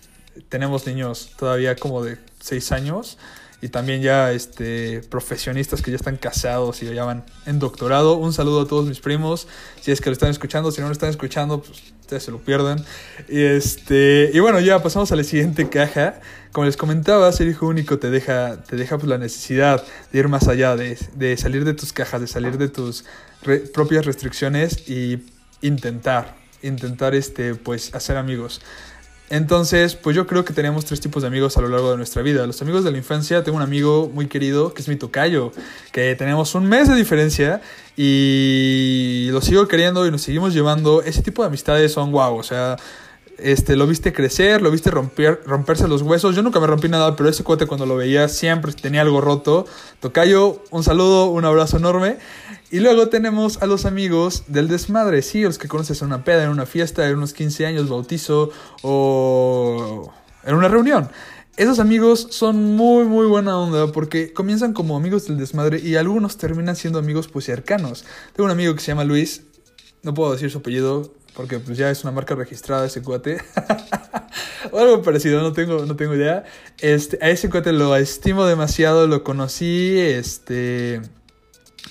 tenemos 0.50 0.86
niños 0.86 1.32
todavía 1.38 1.76
como 1.76 2.04
de 2.04 2.18
6 2.42 2.72
años 2.72 3.18
y 3.62 3.70
también 3.70 4.02
ya 4.02 4.32
este, 4.32 5.02
profesionistas 5.10 5.82
que 5.82 5.92
ya 5.92 5.98
están 5.98 6.18
casados 6.18 6.84
y 6.84 6.94
ya 6.94 7.06
van 7.06 7.26
en 7.46 7.60
doctorado. 7.60 8.16
Un 8.16 8.34
saludo 8.34 8.62
a 8.62 8.68
todos 8.68 8.86
mis 8.86 9.00
primos, 9.00 9.48
si 9.82 9.92
es 9.92 10.02
que 10.02 10.10
lo 10.10 10.14
están 10.14 10.30
escuchando, 10.30 10.72
si 10.72 10.82
no 10.82 10.88
lo 10.88 10.94
están 10.94 11.10
escuchando, 11.10 11.62
pues 11.62 11.82
ustedes 12.02 12.24
se 12.24 12.32
lo 12.32 12.40
pierden. 12.40 12.84
Y, 13.28 13.42
este, 13.42 14.30
y 14.34 14.40
bueno, 14.40 14.60
ya 14.60 14.82
pasamos 14.84 15.12
a 15.12 15.16
la 15.16 15.24
siguiente 15.24 15.70
caja. 15.70 16.22
Como 16.52 16.66
les 16.66 16.78
comentaba, 16.78 17.32
ser 17.32 17.48
hijo 17.48 17.68
único 17.68 17.98
te 18.00 18.10
deja, 18.10 18.64
te 18.64 18.76
deja 18.76 18.98
pues, 18.98 19.10
la 19.10 19.18
necesidad 19.18 19.84
de 20.12 20.20
ir 20.20 20.28
más 20.28 20.48
allá, 20.48 20.76
de, 20.76 20.98
de 21.16 21.36
salir 21.36 21.66
de 21.66 21.74
tus 21.74 21.92
cajas, 21.92 22.22
de 22.22 22.28
salir 22.28 22.58
de 22.58 22.70
tus 22.70 23.06
propias 23.74 24.06
restricciones 24.06 24.88
y 24.88 25.26
intentar, 25.62 26.36
intentar 26.62 27.16
este, 27.16 27.56
pues, 27.56 27.94
hacer 27.96 28.18
amigos. 28.18 28.62
Entonces, 29.30 29.96
pues 29.96 30.16
yo 30.16 30.28
creo 30.28 30.46
que 30.46 30.54
tenemos 30.54 30.86
tres 30.86 31.02
tipos 31.02 31.24
de 31.24 31.28
amigos 31.28 31.58
a 31.58 31.62
lo 31.62 31.70
largo 31.70 31.92
de 31.92 31.98
nuestra 31.98 32.22
vida. 32.22 32.46
Los 32.46 32.62
amigos 32.62 32.84
de 32.84 32.92
la 32.92 32.98
infancia, 32.98 33.44
tengo 33.44 33.58
un 33.58 33.64
amigo 33.64 34.10
muy 34.14 34.28
querido 34.28 34.74
que 34.74 34.82
es 34.82 34.88
mi 34.88 34.98
tocayo, 34.98 35.52
que 35.92 36.16
tenemos 36.16 36.54
un 36.54 36.68
mes 36.68 36.88
de 36.88 36.96
diferencia 36.96 37.62
y 37.98 39.30
lo 39.32 39.42
sigo 39.42 39.68
queriendo 39.68 40.06
y 40.06 40.12
nos 40.12 40.22
seguimos 40.22 40.54
llevando. 40.54 41.02
Ese 41.02 41.24
tipo 41.24 41.42
de 41.42 41.48
amistades 41.48 41.92
son 41.92 42.12
guau, 42.12 42.36
o 42.36 42.44
sea, 42.44 42.78
este, 43.38 43.76
lo 43.76 43.88
viste 43.88 44.14
crecer, 44.14 44.62
lo 44.62 44.72
viste 44.72 44.92
romper, 44.92 45.42
romperse 45.46 45.88
los 45.88 46.02
huesos. 46.02 46.36
Yo 46.36 46.42
nunca 46.42 46.60
me 46.60 46.68
rompí 46.68 46.88
nada, 46.88 47.16
pero 47.16 47.30
ese 47.30 47.44
cuate 47.44 47.66
cuando 47.66 47.86
lo 47.86 47.96
veía 47.96 48.28
siempre 48.30 48.72
tenía 48.74 49.02
algo 49.02 49.22
roto. 49.22 49.66
Tocayo, 50.00 50.62
un 50.72 50.84
saludo, 50.84 51.26
un 51.26 51.46
abrazo 51.46 51.78
enorme. 51.78 52.18
Y 52.76 52.82
luego 52.82 53.08
tenemos 53.08 53.62
a 53.62 53.68
los 53.68 53.86
amigos 53.86 54.44
del 54.48 54.68
desmadre, 54.68 55.22
sí, 55.22 55.44
los 55.44 55.58
que 55.58 55.70
conoces 55.70 56.02
en 56.02 56.08
una 56.08 56.26
peda, 56.26 56.44
en 56.44 56.50
una 56.50 56.66
fiesta, 56.66 57.08
en 57.08 57.16
unos 57.16 57.32
15 57.32 57.66
años, 57.66 57.88
bautizo 57.88 58.50
o 58.82 60.12
en 60.44 60.56
una 60.56 60.68
reunión. 60.68 61.10
Esos 61.56 61.80
amigos 61.80 62.28
son 62.32 62.76
muy 62.76 63.06
muy 63.06 63.28
buena 63.28 63.58
onda 63.58 63.94
porque 63.94 64.34
comienzan 64.34 64.74
como 64.74 64.98
amigos 64.98 65.26
del 65.26 65.38
desmadre 65.38 65.80
y 65.80 65.96
algunos 65.96 66.36
terminan 66.36 66.76
siendo 66.76 67.00
amigos 67.00 67.30
pues 67.30 67.46
cercanos. 67.46 68.04
Tengo 68.34 68.44
un 68.44 68.52
amigo 68.52 68.76
que 68.76 68.82
se 68.82 68.88
llama 68.88 69.06
Luis, 69.06 69.44
no 70.04 70.14
puedo 70.14 70.34
decir 70.34 70.52
su 70.52 70.58
apellido, 70.58 71.14
porque 71.34 71.60
pues 71.60 71.78
ya 71.78 71.90
es 71.90 72.04
una 72.04 72.12
marca 72.12 72.36
registrada 72.36 72.88
ese 72.88 73.02
cuate. 73.02 73.38
o 74.74 74.80
algo 74.80 75.02
parecido, 75.02 75.42
no 75.42 75.54
tengo, 75.54 75.86
no 75.86 75.96
tengo 75.96 76.14
idea. 76.14 76.44
Este, 76.80 77.20
a 77.22 77.30
ese 77.30 77.50
cuate 77.50 77.72
lo 77.72 77.96
estimo 77.96 78.46
demasiado, 78.46 79.08
lo 79.08 79.24
conocí 79.24 79.98
este, 79.98 81.00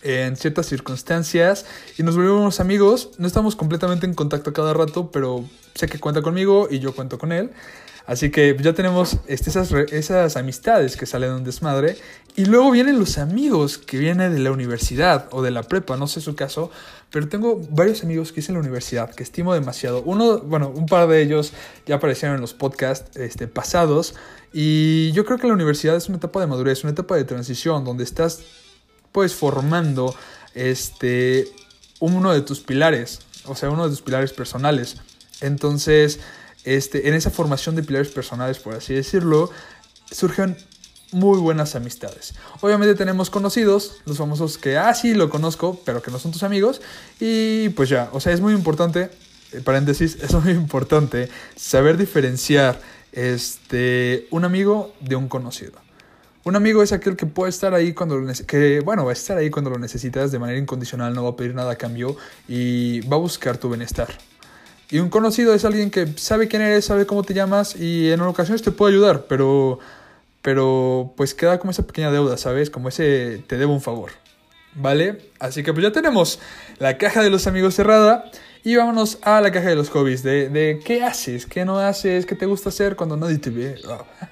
en 0.03 0.37
ciertas 0.37 0.67
circunstancias 0.67 1.67
y 1.97 2.03
nos 2.03 2.17
volvimos 2.17 2.61
amigos. 2.61 3.11
No 3.19 3.27
estamos 3.27 3.57
completamente 3.57 4.07
en 4.07 4.15
contacto 4.15 4.53
cada 4.53 4.75
rato, 4.75 5.11
pero 5.11 5.45
sé 5.75 5.87
que 5.87 5.99
cuenta 5.99 6.23
conmigo 6.23 6.69
y 6.71 6.79
yo 6.79 6.95
cuento 6.95 7.19
con 7.19 7.33
él. 7.33 7.51
Así 8.07 8.31
que 8.31 8.55
ya 8.61 8.75
tenemos 8.75 9.17
este, 9.29 9.49
esas, 9.49 9.73
esas 9.73 10.37
amistades 10.37 10.97
que 10.97 11.07
salen 11.07 11.31
de 11.31 11.37
un 11.37 11.45
desmadre. 11.45 11.97
Y 12.37 12.45
luego 12.47 12.71
vienen 12.71 12.99
los 12.99 13.17
amigos 13.17 13.79
que 13.79 13.97
vienen 13.97 14.35
de 14.35 14.41
la 14.41 14.51
universidad 14.51 15.29
o 15.31 15.41
de 15.41 15.51
la 15.51 15.63
prepa, 15.63 15.97
no 15.97 16.07
sé 16.07 16.21
su 16.21 16.35
caso, 16.35 16.71
pero 17.11 17.29
tengo 17.29 17.61
varios 17.71 18.03
amigos 18.03 18.33
que 18.33 18.41
hice 18.41 18.51
en 18.51 18.55
la 18.55 18.61
universidad 18.61 19.15
que 19.15 19.23
estimo 19.23 19.55
demasiado. 19.55 20.03
Uno, 20.03 20.41
bueno, 20.41 20.69
un 20.69 20.87
par 20.87 21.09
de 21.09 21.23
ellos 21.23 21.53
ya 21.87 21.95
aparecieron 21.95 22.35
en 22.35 22.41
los 22.41 22.53
podcasts 22.53 23.17
este, 23.17 23.47
pasados. 23.47 24.15
Y 24.53 25.13
yo 25.13 25.25
creo 25.25 25.39
que 25.39 25.47
la 25.47 25.55
universidad 25.55 25.97
es 25.97 26.09
una 26.09 26.19
etapa 26.19 26.41
de 26.41 26.47
madurez, 26.47 26.83
una 26.83 26.93
etapa 26.93 27.17
de 27.17 27.25
transición 27.25 27.85
donde 27.85 28.05
estás 28.05 28.43
pues 29.15 29.33
formando 29.33 30.13
este, 30.57 31.49
uno 32.01 32.33
de 32.33 32.41
tus 32.41 32.59
pilares, 32.59 33.21
o 33.45 33.55
sea, 33.55 33.71
uno 33.71 33.85
de 33.85 33.91
tus 33.91 34.03
pilares 34.03 34.33
personales. 34.33 34.97
Entonces, 35.41 36.19
este, 36.65 37.07
en 37.07 37.15
esa 37.15 37.31
formación 37.31 37.77
de 37.77 37.85
pilares 37.85 38.09
personales, 38.09 38.59
por 38.59 38.75
así 38.75 38.93
decirlo, 38.93 39.53
surgen 40.11 40.57
muy 41.13 41.39
buenas 41.39 41.77
amistades. 41.77 42.35
Obviamente 42.61 42.97
tenemos 42.97 43.31
conocidos, 43.31 43.99
los 44.05 44.19
famosos 44.19 44.59
que, 44.59 44.79
ah, 44.79 44.93
sí, 44.95 45.15
lo 45.15 45.31
conozco, 45.31 45.81
pero 45.85 46.03
que 46.03 46.11
no 46.11 46.19
son 46.19 46.33
tus 46.33 46.43
amigos. 46.43 46.83
Y 47.21 47.69
pues 47.69 47.89
ya, 47.89 48.11
o 48.13 48.19
sea, 48.19 48.33
es 48.33 48.41
muy 48.41 48.53
importante, 48.53 49.11
eh, 49.53 49.61
paréntesis, 49.61 50.17
es 50.23 50.35
muy 50.35 50.53
importante 50.53 51.29
saber 51.55 51.99
diferenciar 51.99 52.81
este, 53.13 54.27
un 54.33 54.45
amigo 54.45 54.93
de 54.99 55.15
un 55.15 55.29
conocido. 55.29 55.84
Un 56.45 56.57
amigo 56.57 56.83
es 56.83 56.93
aquel 56.93 57.17
que 57.17 57.25
puede 57.25 57.49
estar 57.49 57.73
ahí 57.73 57.95
cuando 57.95 58.19
lo 58.19 58.31
que 58.47 58.81
bueno, 58.81 59.07
va 59.07 59.11
a 59.11 59.15
estar 59.15 59.39
ahí 59.39 59.49
cuando 59.49 59.71
lo 59.71 59.79
necesitas 59.79 60.31
de 60.31 60.39
manera 60.39 60.59
incondicional, 60.59 61.15
no 61.15 61.25
va 61.25 61.31
a 61.31 61.37
pedir 61.37 61.55
nada 61.55 61.73
a 61.73 61.77
cambio 61.77 62.17
y 62.47 63.01
va 63.09 63.17
a 63.17 63.21
buscar 63.21 63.57
tu 63.57 63.71
bienestar. 63.71 64.09
Y 64.91 64.99
un 64.99 65.09
conocido 65.09 65.55
es 65.55 65.65
alguien 65.65 65.91
que 65.91 66.07
sabe 66.17 66.47
quién 66.47 66.61
eres, 66.61 66.85
sabe 66.85 67.07
cómo 67.07 67.23
te 67.23 67.33
llamas 67.33 67.77
y 67.77 68.11
en 68.11 68.21
ocasiones 68.21 68.61
te 68.61 68.73
puede 68.73 68.93
ayudar, 68.93 69.25
pero, 69.27 69.79
pero 70.43 71.15
pues 71.17 71.33
queda 71.33 71.59
como 71.59 71.71
esa 71.71 71.87
pequeña 71.87 72.11
deuda, 72.11 72.37
¿sabes? 72.37 72.69
Como 72.69 72.91
ese 72.91 73.43
te 73.47 73.57
debo 73.57 73.73
un 73.73 73.81
favor. 73.81 74.11
¿Vale? 74.75 75.31
Así 75.39 75.63
que 75.63 75.73
pues 75.73 75.83
ya 75.83 75.93
tenemos 75.93 76.41
la 76.79 76.99
caja 76.99 77.23
de 77.23 77.31
los 77.31 77.47
amigos 77.47 77.75
cerrada 77.75 78.31
y 78.65 78.77
vámonos 78.77 79.19
a 79.23 79.41
la 79.41 79.53
caja 79.53 79.69
de 79.69 79.77
los 79.77 79.91
hobbies, 79.91 80.23
de, 80.23 80.49
de 80.49 80.81
qué 80.85 81.05
haces, 81.05 81.47
qué 81.47 81.65
no 81.65 81.79
haces, 81.79 82.27
qué 82.27 82.35
te 82.35 82.47
gusta 82.47 82.71
hacer 82.71 82.97
cuando 82.97 83.17
nadie 83.17 83.39
te 83.39 83.51
ve. 83.51 83.77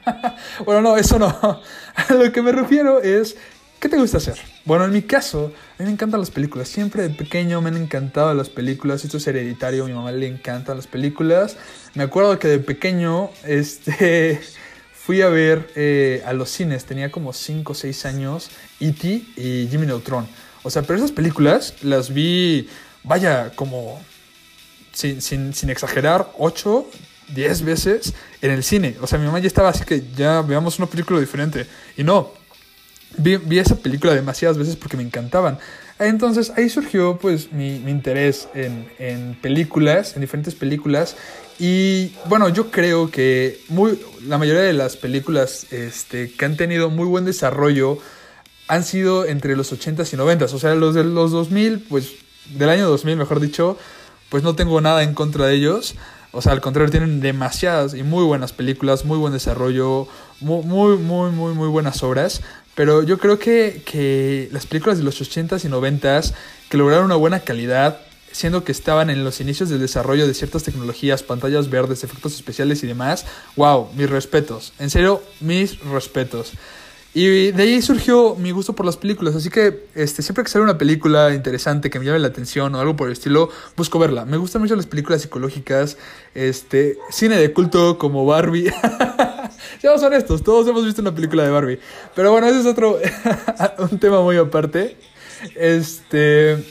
bueno, 0.65 0.81
no, 0.81 0.97
eso 0.97 1.19
no. 1.19 1.29
A 1.95 2.13
lo 2.15 2.33
que 2.33 2.43
me 2.43 2.51
refiero 2.51 3.01
es 3.01 3.37
¿Qué 3.83 3.89
te 3.89 3.97
gusta 3.97 4.19
hacer? 4.19 4.39
Bueno, 4.65 4.85
en 4.85 4.93
mi 4.93 5.03
caso, 5.03 5.53
a 5.77 5.83
mí 5.83 5.87
me 5.87 5.91
encantan 5.91 6.21
las 6.21 6.31
películas. 6.31 6.69
Siempre 6.69 7.03
de 7.03 7.11
pequeño 7.11 7.61
me 7.61 7.71
han 7.71 7.77
encantado 7.77 8.33
las 8.33 8.49
películas. 8.49 9.05
Esto 9.05 9.17
es 9.17 9.27
hereditario, 9.27 9.83
a 9.83 9.89
mi 9.89 9.93
mamá 9.93 10.13
le 10.13 10.29
encantan 10.29 10.77
las 10.77 10.87
películas. 10.87 11.57
Me 11.95 12.05
acuerdo 12.05 12.39
que 12.39 12.47
de 12.47 12.61
pequeño 12.61 13.31
este, 13.45 14.41
fui 14.93 15.21
a 15.21 15.29
ver 15.29 15.73
eh, 15.75 16.23
a 16.25 16.33
los 16.33 16.49
cines, 16.51 16.85
tenía 16.85 17.11
como 17.11 17.33
5 17.33 17.73
o 17.73 17.75
6 17.75 18.07
años, 18.07 18.51
E.T. 18.79 19.09
y 19.37 19.67
Jimmy 19.69 19.87
Neutron. 19.87 20.29
O 20.63 20.71
sea, 20.71 20.83
pero 20.83 20.99
esas 21.01 21.11
películas 21.11 21.75
las 21.83 22.15
vi, 22.15 22.69
vaya, 23.03 23.51
como, 23.57 24.01
sin, 24.93 25.21
sin, 25.23 25.55
sin 25.55 25.71
exagerar, 25.71 26.33
8, 26.39 26.87
10 27.35 27.63
veces 27.63 28.15
en 28.41 28.51
el 28.51 28.63
cine. 28.63 28.97
O 29.01 29.07
sea, 29.07 29.19
mi 29.19 29.27
mamá 29.27 29.39
ya 29.39 29.47
estaba 29.47 29.69
así 29.69 29.85
que 29.85 30.03
ya 30.17 30.43
veamos 30.43 30.79
una 30.79 30.87
película 30.87 31.21
diferente. 31.21 31.67
Y 31.97 32.05
no, 32.05 32.33
vi, 33.17 33.59
esa 33.59 33.77
película 33.77 34.15
demasiadas 34.15 34.59
veces 34.59 34.77
porque 34.77 34.97
me 34.97 35.03
encantaban. 35.03 35.59
Entonces 35.99 36.53
ahí 36.57 36.69
surgió 36.69 37.19
pues 37.19 37.53
mi, 37.53 37.77
interés 37.77 38.49
en, 38.55 38.89
en, 38.99 39.35
películas, 39.41 40.15
en 40.15 40.23
diferentes 40.23 40.55
películas. 40.55 41.17
Y 41.59 42.13
bueno, 42.27 42.49
yo 42.49 42.71
creo 42.71 43.11
que 43.11 43.61
muy, 43.69 44.01
la 44.27 44.39
mayoría 44.39 44.63
de 44.63 44.73
las 44.73 44.97
películas 44.97 45.73
este, 45.73 46.33
que 46.33 46.45
han 46.45 46.57
tenido 46.57 46.91
muy 46.91 47.07
buen 47.07 47.25
desarrollo 47.25 47.99
han 48.69 48.85
sido 48.85 49.27
entre 49.27 49.55
los 49.55 49.73
80s 49.73 50.13
y 50.13 50.17
90s. 50.17 50.53
O 50.55 50.59
sea, 50.59 50.75
los 50.75 50.95
de 50.95 51.05
los 51.05 51.31
2000, 51.31 51.81
pues 51.89 52.13
del 52.55 52.69
año 52.69 52.89
2000 52.89 53.17
mejor 53.17 53.39
dicho, 53.39 53.79
pues 54.33 54.43
no 54.43 54.55
tengo 54.55 54.81
nada 54.81 55.03
en 55.03 55.13
contra 55.13 55.45
de 55.45 55.57
ellos. 55.57 55.95
O 56.31 56.41
sea, 56.41 56.53
al 56.53 56.63
contrario, 56.63 56.91
tienen 56.91 57.21
demasiadas 57.21 57.93
y 57.93 58.03
muy 58.03 58.25
buenas 58.25 58.55
películas, 58.55 59.05
muy 59.05 59.19
buen 59.19 59.35
desarrollo, 59.35 60.09
muy, 60.41 60.65
muy, 60.65 60.97
muy, 61.31 61.53
muy, 61.53 61.69
buenas 61.69 62.03
obras. 62.03 62.41
Pero 62.75 63.03
yo 63.03 63.19
creo 63.19 63.39
que, 63.39 63.83
que 63.85 64.49
las 64.51 64.65
películas 64.65 64.97
de 64.97 65.05
los 65.05 65.21
80s 65.21 65.67
y 65.67 65.69
90s 65.69 66.33
que 66.71 66.79
lograron 66.79 67.05
una 67.05 67.17
buena 67.17 67.41
calidad, 67.41 68.01
siendo 68.31 68.65
que 68.65 68.73
estaban 68.73 69.11
en 69.11 69.23
los 69.23 69.43
inicios 69.43 69.69
del 69.69 69.81
desarrollo 69.81 70.27
de 70.27 70.33
ciertas 70.33 70.63
tecnologías, 70.63 71.23
pantallas 71.23 71.69
verdes, 71.69 72.03
efectos 72.03 72.35
especiales 72.35 72.83
y 72.83 72.87
demás, 72.87 73.27
wow, 73.57 73.91
mis 73.95 74.09
respetos. 74.09 74.73
En 74.79 74.89
serio, 74.89 75.23
mis 75.41 75.79
respetos. 75.81 76.53
Y 77.15 77.53
de 77.53 77.63
ahí 77.63 77.83
surgió 77.83 78.37
mi 78.37 78.53
gusto 78.53 78.75
por 78.75 78.87
las 78.87 78.97
películas, 78.97 79.35
así 79.35 79.51
que 79.51 79.85
este, 79.95 80.23
siempre 80.23 80.45
que 80.45 80.51
sale 80.51 80.65
una 80.65 80.79
película 80.79 81.35
interesante 81.35 81.91
que 81.91 81.99
me 81.99 82.07
llame 82.07 82.19
la 82.19 82.29
atención 82.29 82.75
o 82.75 82.81
algo 82.81 82.97
por 82.97 83.09
el 83.09 83.13
estilo, 83.13 83.51
busco 83.77 83.99
verla. 83.99 84.25
Me 84.25 84.39
gustan 84.39 84.63
mucho 84.63 84.77
las 84.77 84.87
películas 84.87 85.21
psicológicas, 85.21 85.99
este, 86.35 86.97
cine 87.11 87.37
de 87.37 87.53
culto 87.53 87.99
como 87.99 88.25
Barbie. 88.25 88.73
Seamos 89.81 90.03
honestos, 90.03 90.43
todos 90.43 90.67
hemos 90.69 90.87
visto 90.87 91.03
una 91.03 91.15
película 91.15 91.43
de 91.43 91.51
Barbie. 91.51 91.81
Pero 92.15 92.33
bueno, 92.33 92.47
ese 92.47 92.61
es 92.61 92.67
otro, 92.67 92.99
un 93.79 93.99
tema 93.99 94.23
muy 94.23 94.39
aparte. 94.39 94.97
Este, 95.55 96.65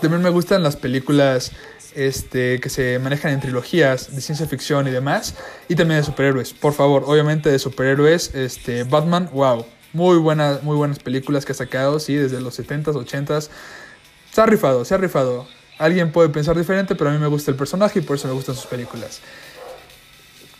también 0.00 0.22
me 0.22 0.30
gustan 0.30 0.62
las 0.62 0.76
películas 0.76 1.50
este, 1.94 2.60
que 2.60 2.68
se 2.68 2.98
manejan 2.98 3.32
en 3.32 3.40
trilogías 3.40 4.14
de 4.14 4.20
ciencia 4.20 4.46
ficción 4.46 4.86
y 4.88 4.90
demás, 4.90 5.34
y 5.68 5.74
también 5.74 6.00
de 6.00 6.06
superhéroes. 6.06 6.52
Por 6.52 6.72
favor, 6.72 7.04
obviamente 7.06 7.50
de 7.50 7.58
superhéroes, 7.58 8.34
este, 8.34 8.84
Batman, 8.84 9.28
wow, 9.32 9.64
Muy 9.92 10.18
buenas, 10.18 10.62
muy 10.62 10.76
buenas 10.76 10.98
películas 10.98 11.44
que 11.44 11.52
ha 11.52 11.54
sacado, 11.54 12.00
sí, 12.00 12.14
desde 12.14 12.40
los 12.40 12.58
70s, 12.58 12.94
80s. 12.94 13.48
Se 14.32 14.40
ha 14.40 14.46
rifado, 14.46 14.84
se 14.84 14.94
ha 14.94 14.98
rifado. 14.98 15.46
Alguien 15.78 16.10
puede 16.10 16.28
pensar 16.28 16.56
diferente, 16.56 16.94
pero 16.94 17.10
a 17.10 17.12
mí 17.12 17.18
me 17.18 17.28
gusta 17.28 17.50
el 17.50 17.56
personaje 17.56 18.00
y 18.00 18.02
por 18.02 18.16
eso 18.16 18.26
me 18.26 18.34
gustan 18.34 18.54
sus 18.54 18.66
películas. 18.66 19.20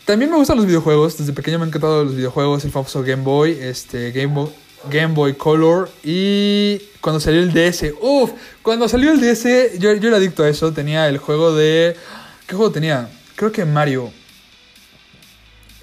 También 0.05 0.29
me 0.29 0.37
gustan 0.37 0.57
los 0.57 0.65
videojuegos. 0.65 1.17
Desde 1.17 1.33
pequeño 1.33 1.57
me 1.57 1.63
han 1.63 1.69
encantado 1.69 2.03
los 2.03 2.15
videojuegos, 2.15 2.63
el 2.63 2.71
famoso 2.71 3.01
Game 3.03 3.23
Boy, 3.23 3.57
este 3.59 4.11
Game 4.11 4.33
Boy, 4.33 4.49
Game 4.89 5.13
Boy 5.13 5.33
Color 5.33 5.89
y 6.03 6.81
cuando 7.01 7.19
salió 7.19 7.41
el 7.41 7.53
DS. 7.53 7.93
Uf, 8.01 8.31
cuando 8.61 8.87
salió 8.87 9.11
el 9.11 9.19
DS 9.19 9.79
yo, 9.79 9.93
yo 9.93 10.07
era 10.07 10.17
adicto 10.17 10.43
a 10.43 10.49
eso. 10.49 10.71
Tenía 10.73 11.07
el 11.07 11.17
juego 11.17 11.55
de... 11.55 11.95
¿Qué 12.47 12.55
juego 12.55 12.71
tenía? 12.71 13.09
Creo 13.35 13.51
que 13.51 13.65
Mario. 13.65 14.11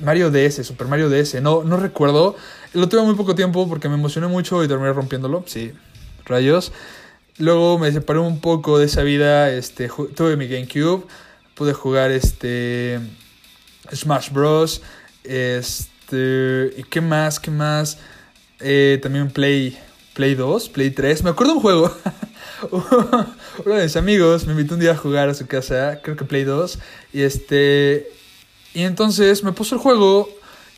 Mario 0.01 0.31
DS, 0.31 0.67
Super 0.67 0.89
Mario 0.89 1.09
DS. 1.09 1.41
No, 1.41 1.65
no 1.65 1.77
recuerdo. 1.77 2.37
Lo 2.73 2.89
tuve 2.89 3.03
muy 3.03 3.15
poco 3.15 3.35
tiempo 3.35 3.69
porque 3.69 3.89
me 3.89 3.95
emocioné 3.95 4.27
mucho 4.27 4.63
y 4.65 4.69
terminé 4.69 4.93
rompiéndolo. 4.93 5.45
Sí, 5.47 5.73
rayos. 6.25 6.73
Luego 7.39 7.79
me 7.79 7.91
separé 7.93 8.19
un 8.19 8.41
poco 8.41 8.79
de 8.79 8.87
esa 8.87 9.03
vida. 9.03 9.51
Este, 9.51 9.89
tuve 9.89 10.37
mi 10.37 10.49
GameCube. 10.49 11.07
Pude 11.55 11.73
jugar 11.73 12.11
este 12.11 13.01
Smash 13.95 14.31
Bros. 14.31 14.83
Este. 15.25 16.73
¿Y 16.77 16.83
qué 16.85 17.01
más? 17.01 17.39
¿Qué 17.39 17.51
más? 17.51 17.99
Eh, 18.63 18.99
también 19.03 19.31
Play, 19.31 19.79
Play 20.15 20.35
2, 20.35 20.69
Play 20.69 20.91
3. 20.91 21.25
Me 21.25 21.31
acuerdo 21.31 21.55
un 21.55 21.61
juego. 21.61 21.95
Uno 22.71 23.75
de 23.75 23.83
mis 23.83 23.97
amigos 23.97 24.47
me 24.47 24.53
invitó 24.53 24.75
un 24.75 24.81
día 24.81 24.93
a 24.93 24.97
jugar 24.97 25.29
a 25.29 25.35
su 25.35 25.47
casa, 25.47 26.01
creo 26.03 26.17
que 26.17 26.25
Play 26.25 26.45
2. 26.45 26.79
Y 27.13 27.23
este. 27.23 28.09
Y 28.75 28.83
entonces 28.83 29.43
me 29.45 29.53
puso 29.53 29.75
el 29.75 29.81
juego 29.81 30.29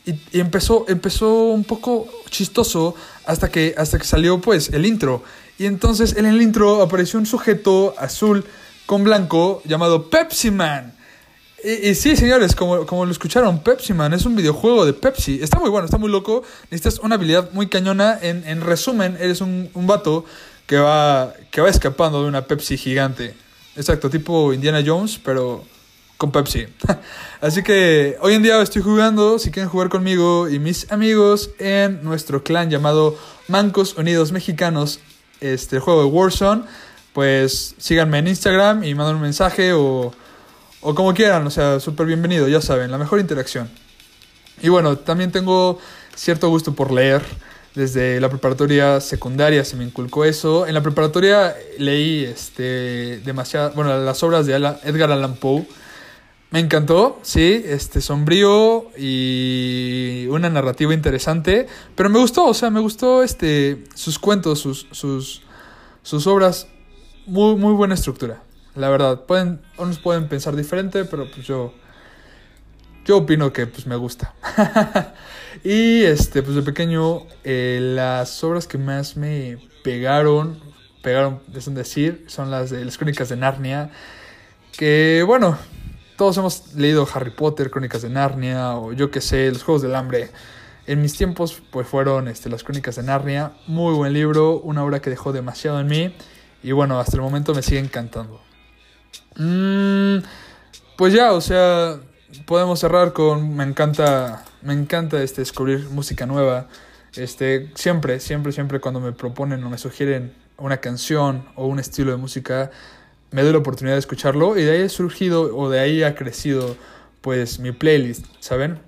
y, 0.05 0.11
y, 0.31 0.39
empezó, 0.39 0.85
empezó 0.87 1.45
un 1.45 1.63
poco 1.63 2.07
chistoso 2.29 2.95
hasta 3.25 3.49
que, 3.49 3.73
hasta 3.77 3.97
que 3.97 4.05
salió 4.05 4.41
pues 4.41 4.69
el 4.69 4.85
intro. 4.85 5.23
Y 5.57 5.65
entonces 5.65 6.17
en 6.17 6.25
el 6.25 6.41
intro 6.41 6.81
apareció 6.81 7.19
un 7.19 7.25
sujeto 7.25 7.95
azul 7.97 8.43
con 8.85 9.03
blanco 9.03 9.61
llamado 9.65 10.09
Pepsi 10.09 10.51
Man. 10.51 10.94
Y, 11.65 11.95
sí, 11.95 12.15
señores, 12.15 12.55
como, 12.55 12.85
como 12.85 13.05
lo 13.05 13.11
escucharon, 13.11 13.57
Pepsi 13.63 13.93
Man 13.93 14.13
es 14.13 14.27
un 14.27 14.35
videojuego 14.35 14.85
de 14.85 14.93
Pepsi. 14.93 15.39
Está 15.41 15.59
muy 15.59 15.71
bueno, 15.71 15.85
está 15.85 15.97
muy 15.97 16.11
loco. 16.11 16.43
Necesitas 16.69 16.99
una 16.99 17.15
habilidad 17.15 17.49
muy 17.53 17.67
cañona. 17.67 18.19
En, 18.21 18.47
en 18.47 18.61
resumen, 18.61 19.17
eres 19.19 19.41
un, 19.41 19.71
un 19.73 19.87
vato 19.87 20.25
que 20.67 20.77
va, 20.77 21.33
que 21.49 21.61
va 21.61 21.69
escapando 21.69 22.21
de 22.21 22.27
una 22.27 22.45
Pepsi 22.45 22.77
gigante. 22.77 23.33
Exacto, 23.75 24.11
tipo 24.11 24.53
Indiana 24.53 24.83
Jones, 24.85 25.19
pero 25.23 25.63
con 26.17 26.31
Pepsi. 26.31 26.67
Así 27.41 27.63
que 27.63 28.15
hoy 28.21 28.35
en 28.35 28.43
día 28.43 28.61
estoy 28.61 28.83
jugando, 28.83 29.39
si 29.39 29.49
quieren 29.49 29.69
jugar 29.69 29.89
conmigo 29.89 30.47
y 30.47 30.59
mis 30.59 30.91
amigos 30.91 31.49
en 31.57 32.03
nuestro 32.03 32.43
clan 32.43 32.69
llamado 32.69 33.17
Mancos 33.47 33.97
Unidos 33.97 34.31
Mexicanos, 34.31 34.99
este 35.41 35.79
juego 35.79 36.03
de 36.03 36.09
Warzone, 36.09 36.61
pues 37.13 37.73
síganme 37.79 38.19
en 38.19 38.27
Instagram 38.27 38.83
y 38.83 38.93
manden 38.93 39.15
un 39.15 39.21
mensaje 39.23 39.73
o, 39.73 40.13
o 40.87 40.93
como 40.93 41.15
quieran, 41.15 41.47
o 41.47 41.49
sea, 41.49 41.79
súper 41.79 42.05
bienvenido, 42.05 42.47
ya 42.47 42.61
saben, 42.61 42.91
la 42.91 42.99
mejor 42.99 43.19
interacción. 43.19 43.67
Y 44.61 44.69
bueno, 44.69 44.99
también 44.99 45.31
tengo 45.31 45.79
cierto 46.15 46.47
gusto 46.49 46.75
por 46.75 46.91
leer. 46.91 47.23
Desde 47.73 48.21
la 48.21 48.29
preparatoria 48.29 49.01
secundaria 49.01 49.65
se 49.65 49.75
me 49.77 49.83
inculcó 49.83 50.25
eso. 50.25 50.67
En 50.67 50.75
la 50.75 50.83
preparatoria 50.83 51.55
leí 51.79 52.23
este, 52.23 53.19
demasiado, 53.25 53.71
bueno, 53.71 53.97
las 53.97 54.21
obras 54.21 54.45
de 54.45 54.53
Edgar 54.53 55.11
Allan 55.11 55.33
Poe. 55.33 55.65
Me 56.51 56.59
encantó, 56.59 57.19
sí, 57.23 57.63
este 57.65 57.99
sombrío 57.99 58.91
y 58.95 60.27
una 60.29 60.51
narrativa 60.51 60.93
interesante, 60.93 61.65
pero 61.95 62.11
me 62.11 62.19
gustó, 62.19 62.45
o 62.45 62.53
sea, 62.53 62.69
me 62.69 62.79
gustó 62.79 63.23
este 63.23 63.83
sus 63.95 64.19
cuentos, 64.19 64.59
sus 64.59 64.85
sus 64.91 65.41
sus 66.03 66.27
obras 66.27 66.67
muy 67.25 67.55
muy 67.55 67.73
buena 67.73 67.95
estructura. 67.95 68.44
La 68.75 68.89
verdad, 68.89 69.21
pueden 69.25 69.61
unos 69.77 69.99
pueden 69.99 70.27
pensar 70.27 70.55
diferente, 70.55 71.05
pero 71.05 71.29
pues 71.31 71.45
yo 71.47 71.73
yo 73.05 73.17
opino 73.17 73.53
que 73.53 73.67
pues 73.67 73.85
me 73.85 73.95
gusta. 73.95 74.33
y 75.63 76.03
este 76.03 76.41
pues 76.41 76.55
de 76.55 76.63
pequeño 76.63 77.21
eh, 77.43 77.79
las 77.81 78.43
obras 78.43 78.67
que 78.67 78.77
más 78.77 79.15
me 79.15 79.57
pegaron, 79.83 80.59
pegaron 81.01 81.39
es 81.53 81.73
decir, 81.73 82.25
son 82.27 82.51
las 82.51 82.71
de 82.71 82.83
las 82.83 82.97
crónicas 82.97 83.29
de 83.29 83.37
Narnia, 83.37 83.91
que 84.75 85.23
bueno, 85.25 85.57
todos 86.17 86.35
hemos 86.37 86.73
leído 86.73 87.07
Harry 87.13 87.29
Potter, 87.31 87.69
Crónicas 87.69 88.01
de 88.01 88.09
Narnia 88.09 88.75
o 88.75 88.91
yo 88.91 89.11
que 89.11 89.21
sé, 89.21 89.51
los 89.51 89.63
Juegos 89.63 89.83
del 89.83 89.95
Hambre. 89.95 90.31
En 90.87 91.01
mis 91.01 91.15
tiempos 91.15 91.61
pues 91.71 91.87
fueron 91.87 92.27
este, 92.27 92.49
las 92.49 92.63
Crónicas 92.63 92.95
de 92.95 93.03
Narnia, 93.03 93.53
muy 93.67 93.93
buen 93.93 94.13
libro, 94.13 94.59
una 94.59 94.83
obra 94.83 94.99
que 95.01 95.09
dejó 95.09 95.31
demasiado 95.31 95.79
en 95.79 95.87
mí 95.87 96.15
y 96.63 96.71
bueno, 96.71 96.99
hasta 96.99 97.17
el 97.17 97.21
momento 97.21 97.53
me 97.53 97.61
sigue 97.61 97.79
encantando. 97.79 98.41
Mm, 99.37 100.17
pues 100.97 101.13
ya, 101.13 101.33
o 101.33 101.41
sea, 101.41 101.99
podemos 102.45 102.79
cerrar 102.79 103.13
con 103.13 103.55
me 103.55 103.63
encanta 103.63 104.45
me 104.65 104.73
encanta 104.73 105.21
este 105.21 105.41
descubrir 105.41 105.87
música 105.91 106.25
nueva. 106.25 106.67
Este, 107.15 107.71
siempre, 107.75 108.19
siempre, 108.19 108.51
siempre 108.51 108.79
cuando 108.79 108.99
me 108.99 109.11
proponen 109.13 109.63
o 109.63 109.69
me 109.69 109.77
sugieren 109.77 110.33
una 110.57 110.77
canción 110.77 111.45
o 111.55 111.67
un 111.67 111.79
estilo 111.79 112.11
de 112.11 112.17
música, 112.17 112.71
me 113.31 113.43
doy 113.43 113.53
la 113.53 113.59
oportunidad 113.59 113.95
de 113.95 113.99
escucharlo 113.99 114.57
y 114.57 114.63
de 114.63 114.71
ahí 114.71 114.81
ha 114.81 114.89
surgido 114.89 115.55
o 115.55 115.69
de 115.69 115.79
ahí 115.79 116.03
ha 116.03 116.15
crecido 116.15 116.75
pues 117.21 117.59
mi 117.59 117.71
playlist, 117.71 118.25
¿saben? 118.39 118.79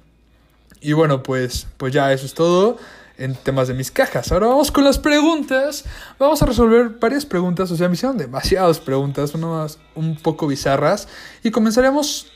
Y 0.82 0.94
bueno, 0.94 1.22
pues, 1.24 1.68
pues 1.78 1.94
ya 1.94 2.12
eso 2.12 2.26
es 2.26 2.34
todo 2.34 2.78
en 3.18 3.36
temas 3.36 3.68
de 3.68 3.74
mis 3.74 3.92
cajas. 3.92 4.32
Ahora 4.32 4.48
vamos 4.48 4.72
con 4.72 4.84
las 4.84 5.00
preguntas. 5.00 5.86
Vamos 6.20 6.42
a 6.42 6.46
resolver 6.46 6.90
varias 7.00 7.26
preguntas, 7.26 7.72
o 7.72 7.76
sea, 7.76 7.88
me 7.88 7.96
hicieron 7.96 8.18
demasiadas 8.18 8.80
preguntas, 8.80 9.34
unas 9.34 9.80
un 9.96 10.16
poco 10.18 10.48
bizarras. 10.48 11.08
Y 11.44 11.52
comenzaremos 11.52 12.28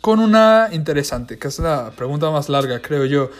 con 0.00 0.18
una 0.18 0.68
interesante, 0.72 1.38
que 1.38 1.48
es 1.48 1.58
la 1.58 1.90
pregunta 1.92 2.30
más 2.30 2.48
larga, 2.48 2.80
creo 2.80 3.04
yo. 3.04 3.30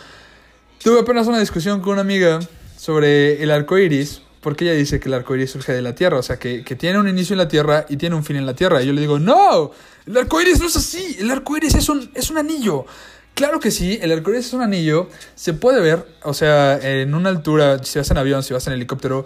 Tuve 0.83 1.01
apenas 1.01 1.27
una 1.27 1.41
discusión 1.41 1.81
con 1.81 1.95
una 1.95 2.03
amiga 2.03 2.41
sobre 2.77 3.43
el 3.43 3.51
arco 3.51 3.79
iris 3.79 4.23
porque 4.43 4.65
ella 4.65 4.75
dice 4.75 4.99
que 4.99 5.09
el 5.09 5.15
arco 5.15 5.37
iris 5.37 5.53
surge 5.53 5.73
de 5.73 5.81
la 5.81 5.95
Tierra, 5.95 6.19
o 6.19 6.23
sea, 6.23 6.37
que, 6.37 6.65
que, 6.65 6.75
tiene 6.75 6.99
un 6.99 7.09
inicio 7.09 7.35
en 7.35 7.39
la 7.39 7.47
Tierra 7.47 7.87
y 7.89 7.97
tiene 7.97 8.17
un 8.17 8.25
fin 8.25 8.35
en 8.37 8.45
la 8.45 8.55
Tierra. 8.55 8.83
Y 8.83 8.87
yo 8.87 8.93
le 8.93 9.01
digo, 9.01 9.21
no, 9.21 9.71
el 10.05 10.17
arco 10.17 10.41
iris 10.41 10.59
no 10.59 10.67
es 10.67 10.75
así, 10.75 11.17
el 11.21 11.31
arco 11.31 11.57
iris 11.57 11.77
es 11.77 11.89
un, 11.89 12.11
es 12.13 12.29
un 12.29 12.39
anillo. 12.39 12.85
Claro 13.35 13.61
que 13.61 13.71
sí, 13.71 13.99
el 14.03 14.13
arco 14.13 14.31
iris 14.31 14.47
es 14.47 14.53
un 14.53 14.63
anillo, 14.63 15.09
se 15.35 15.55
puede 15.55 15.81
ver, 15.81 16.07
o 16.23 16.35
sea, 16.35 16.79
en 16.79 17.15
una 17.15 17.31
altura, 17.31 17.83
si 17.83 17.99
vas 17.99 18.11
en 18.11 18.19
avión, 18.19 18.43
si 18.43 18.53
vas 18.53 18.67
en 18.67 18.75
helicóptero, 18.75 19.25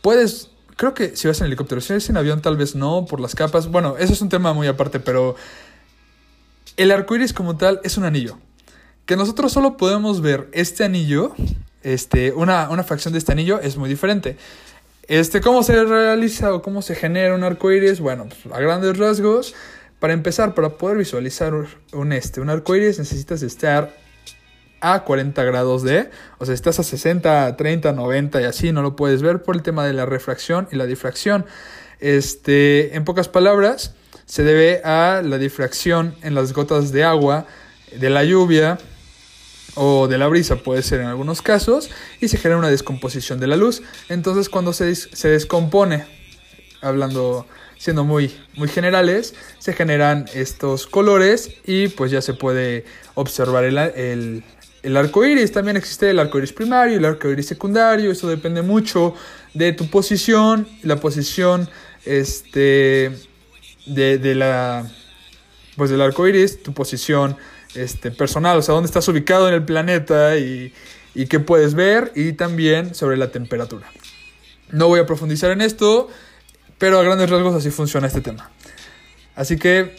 puedes, 0.00 0.50
creo 0.76 0.94
que 0.94 1.16
si 1.16 1.26
vas 1.26 1.40
en 1.40 1.48
helicóptero, 1.48 1.80
si 1.80 1.92
vas 1.92 2.08
en 2.08 2.16
avión 2.16 2.40
tal 2.40 2.56
vez 2.56 2.76
no, 2.76 3.06
por 3.06 3.20
las 3.20 3.34
capas, 3.34 3.66
bueno, 3.66 3.96
eso 3.98 4.12
es 4.12 4.22
un 4.22 4.28
tema 4.28 4.52
muy 4.52 4.68
aparte, 4.68 5.00
pero 5.00 5.34
el 6.76 6.92
arco 6.92 7.16
iris 7.16 7.32
como 7.32 7.56
tal 7.56 7.80
es 7.82 7.98
un 7.98 8.04
anillo. 8.04 8.38
Que 9.06 9.16
nosotros 9.16 9.52
solo 9.52 9.76
podemos 9.76 10.20
ver 10.20 10.48
este 10.52 10.84
anillo 10.84 11.34
este, 11.82 12.32
una, 12.32 12.68
una 12.70 12.82
fracción 12.82 13.12
de 13.12 13.18
este 13.18 13.32
anillo 13.32 13.60
es 13.60 13.76
muy 13.76 13.88
diferente. 13.88 14.36
Este, 15.06 15.40
¿Cómo 15.40 15.62
se 15.62 15.84
realiza 15.84 16.52
o 16.52 16.60
cómo 16.60 16.82
se 16.82 16.94
genera 16.94 17.34
un 17.34 17.44
arco 17.44 17.70
iris? 17.72 18.00
Bueno, 18.00 18.26
pues, 18.28 18.54
a 18.54 18.60
grandes 18.60 18.98
rasgos, 18.98 19.54
para 20.00 20.12
empezar, 20.12 20.54
para 20.54 20.70
poder 20.70 20.98
visualizar 20.98 21.54
un, 21.92 22.12
este, 22.12 22.40
un 22.40 22.50
arco 22.50 22.76
iris 22.76 22.98
necesitas 22.98 23.42
estar 23.42 23.94
a 24.80 25.02
40 25.02 25.42
grados 25.42 25.82
de, 25.82 26.08
o 26.38 26.46
sea, 26.46 26.54
estás 26.54 26.78
a 26.78 26.84
60, 26.84 27.56
30, 27.56 27.92
90 27.92 28.40
y 28.40 28.44
así, 28.44 28.72
no 28.72 28.82
lo 28.82 28.94
puedes 28.94 29.22
ver 29.22 29.42
por 29.42 29.56
el 29.56 29.62
tema 29.62 29.84
de 29.84 29.92
la 29.92 30.06
refracción 30.06 30.68
y 30.70 30.76
la 30.76 30.86
difracción. 30.86 31.46
Este, 31.98 32.94
en 32.94 33.04
pocas 33.04 33.28
palabras, 33.28 33.94
se 34.24 34.44
debe 34.44 34.82
a 34.84 35.22
la 35.24 35.38
difracción 35.38 36.14
en 36.22 36.34
las 36.34 36.52
gotas 36.52 36.92
de 36.92 37.02
agua 37.02 37.46
de 37.96 38.10
la 38.10 38.22
lluvia 38.24 38.78
o 39.74 40.06
de 40.08 40.18
la 40.18 40.26
brisa 40.26 40.56
puede 40.56 40.82
ser 40.82 41.00
en 41.00 41.06
algunos 41.06 41.40
casos 41.40 41.90
y 42.20 42.28
se 42.28 42.36
genera 42.36 42.58
una 42.58 42.68
descomposición 42.68 43.40
de 43.40 43.46
la 43.46 43.56
luz. 43.56 43.82
Entonces 44.08 44.48
cuando 44.48 44.72
se, 44.72 44.94
se 44.94 45.28
descompone, 45.28 46.04
hablando 46.80 47.46
siendo 47.78 48.04
muy, 48.04 48.34
muy 48.56 48.68
generales, 48.68 49.34
se 49.58 49.72
generan 49.72 50.26
estos 50.34 50.86
colores 50.86 51.50
y 51.64 51.88
pues 51.88 52.10
ya 52.10 52.20
se 52.20 52.34
puede 52.34 52.84
observar 53.14 53.64
el, 53.64 53.78
el, 53.78 54.44
el 54.82 54.96
arco 54.96 55.24
iris. 55.24 55.52
También 55.52 55.76
existe 55.76 56.10
el 56.10 56.18
arco 56.18 56.38
iris 56.38 56.52
primario 56.52 56.94
y 56.94 56.98
el 56.98 57.04
arco 57.04 57.28
iris 57.28 57.46
secundario. 57.46 58.10
Eso 58.10 58.28
depende 58.28 58.62
mucho 58.62 59.14
de 59.54 59.72
tu 59.72 59.88
posición, 59.88 60.68
la 60.82 60.96
posición 60.96 61.68
este, 62.04 63.12
de, 63.86 64.18
de 64.18 64.34
la, 64.34 64.84
pues 65.76 65.90
del 65.90 66.00
arco 66.00 66.26
iris, 66.26 66.62
tu 66.62 66.74
posición 66.74 67.36
este, 67.74 68.10
personal, 68.10 68.58
o 68.58 68.62
sea, 68.62 68.74
dónde 68.74 68.88
estás 68.88 69.06
ubicado 69.08 69.48
en 69.48 69.54
el 69.54 69.64
planeta 69.64 70.36
y, 70.36 70.72
y 71.14 71.26
qué 71.26 71.38
puedes 71.38 71.74
ver 71.74 72.12
y 72.14 72.32
también 72.32 72.94
sobre 72.94 73.16
la 73.16 73.30
temperatura. 73.30 73.90
No 74.70 74.88
voy 74.88 75.00
a 75.00 75.06
profundizar 75.06 75.50
en 75.50 75.60
esto, 75.60 76.08
pero 76.78 76.98
a 76.98 77.02
grandes 77.02 77.28
rasgos 77.30 77.54
así 77.54 77.70
funciona 77.70 78.06
este 78.06 78.20
tema. 78.20 78.50
Así 79.34 79.56
que, 79.56 79.96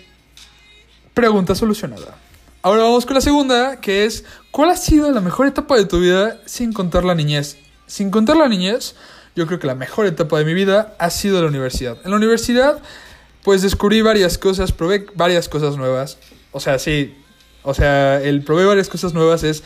pregunta 1.14 1.56
solucionada. 1.56 2.18
Ahora 2.62 2.84
vamos 2.84 3.06
con 3.06 3.16
la 3.16 3.22
segunda, 3.22 3.80
que 3.80 4.06
es, 4.06 4.26
¿cuál 4.52 4.70
ha 4.70 4.78
sido 4.78 5.12
la 5.12 5.22
mejor 5.22 5.48
etapa 5.48 5.78
de 5.78 5.86
tu 5.86 6.00
vida 6.00 6.40
sin 6.46 6.74
contar 6.74 7.06
la 7.06 7.16
niñez? 7.16 7.58
sin 7.90 8.12
contar 8.12 8.38
la 8.38 8.48
niñez, 8.48 8.96
yo 9.36 9.48
creo 9.48 9.60
que 9.60 9.68
la 9.68 9.76
mejor 9.76 10.06
etapa 10.06 10.38
de 10.38 10.46
mi 10.46 10.54
vida 10.54 10.96
ha 11.00 11.10
sido 11.10 11.42
la 11.42 11.48
universidad. 11.48 11.98
En 12.06 12.12
la 12.12 12.18
universidad, 12.18 12.80
pues 13.44 13.62
descubrí 13.64 14.02
varias 14.02 14.38
cosas, 14.38 14.72
probé 14.72 15.08
varias 15.16 15.50
cosas 15.50 15.76
nuevas. 15.76 16.20
O 16.52 16.60
sea, 16.60 16.78
sí, 16.78 17.16
o 17.64 17.74
sea, 17.74 18.22
el 18.22 18.44
probé 18.44 18.66
varias 18.66 18.90
cosas 18.90 19.14
nuevas 19.14 19.44
es, 19.44 19.64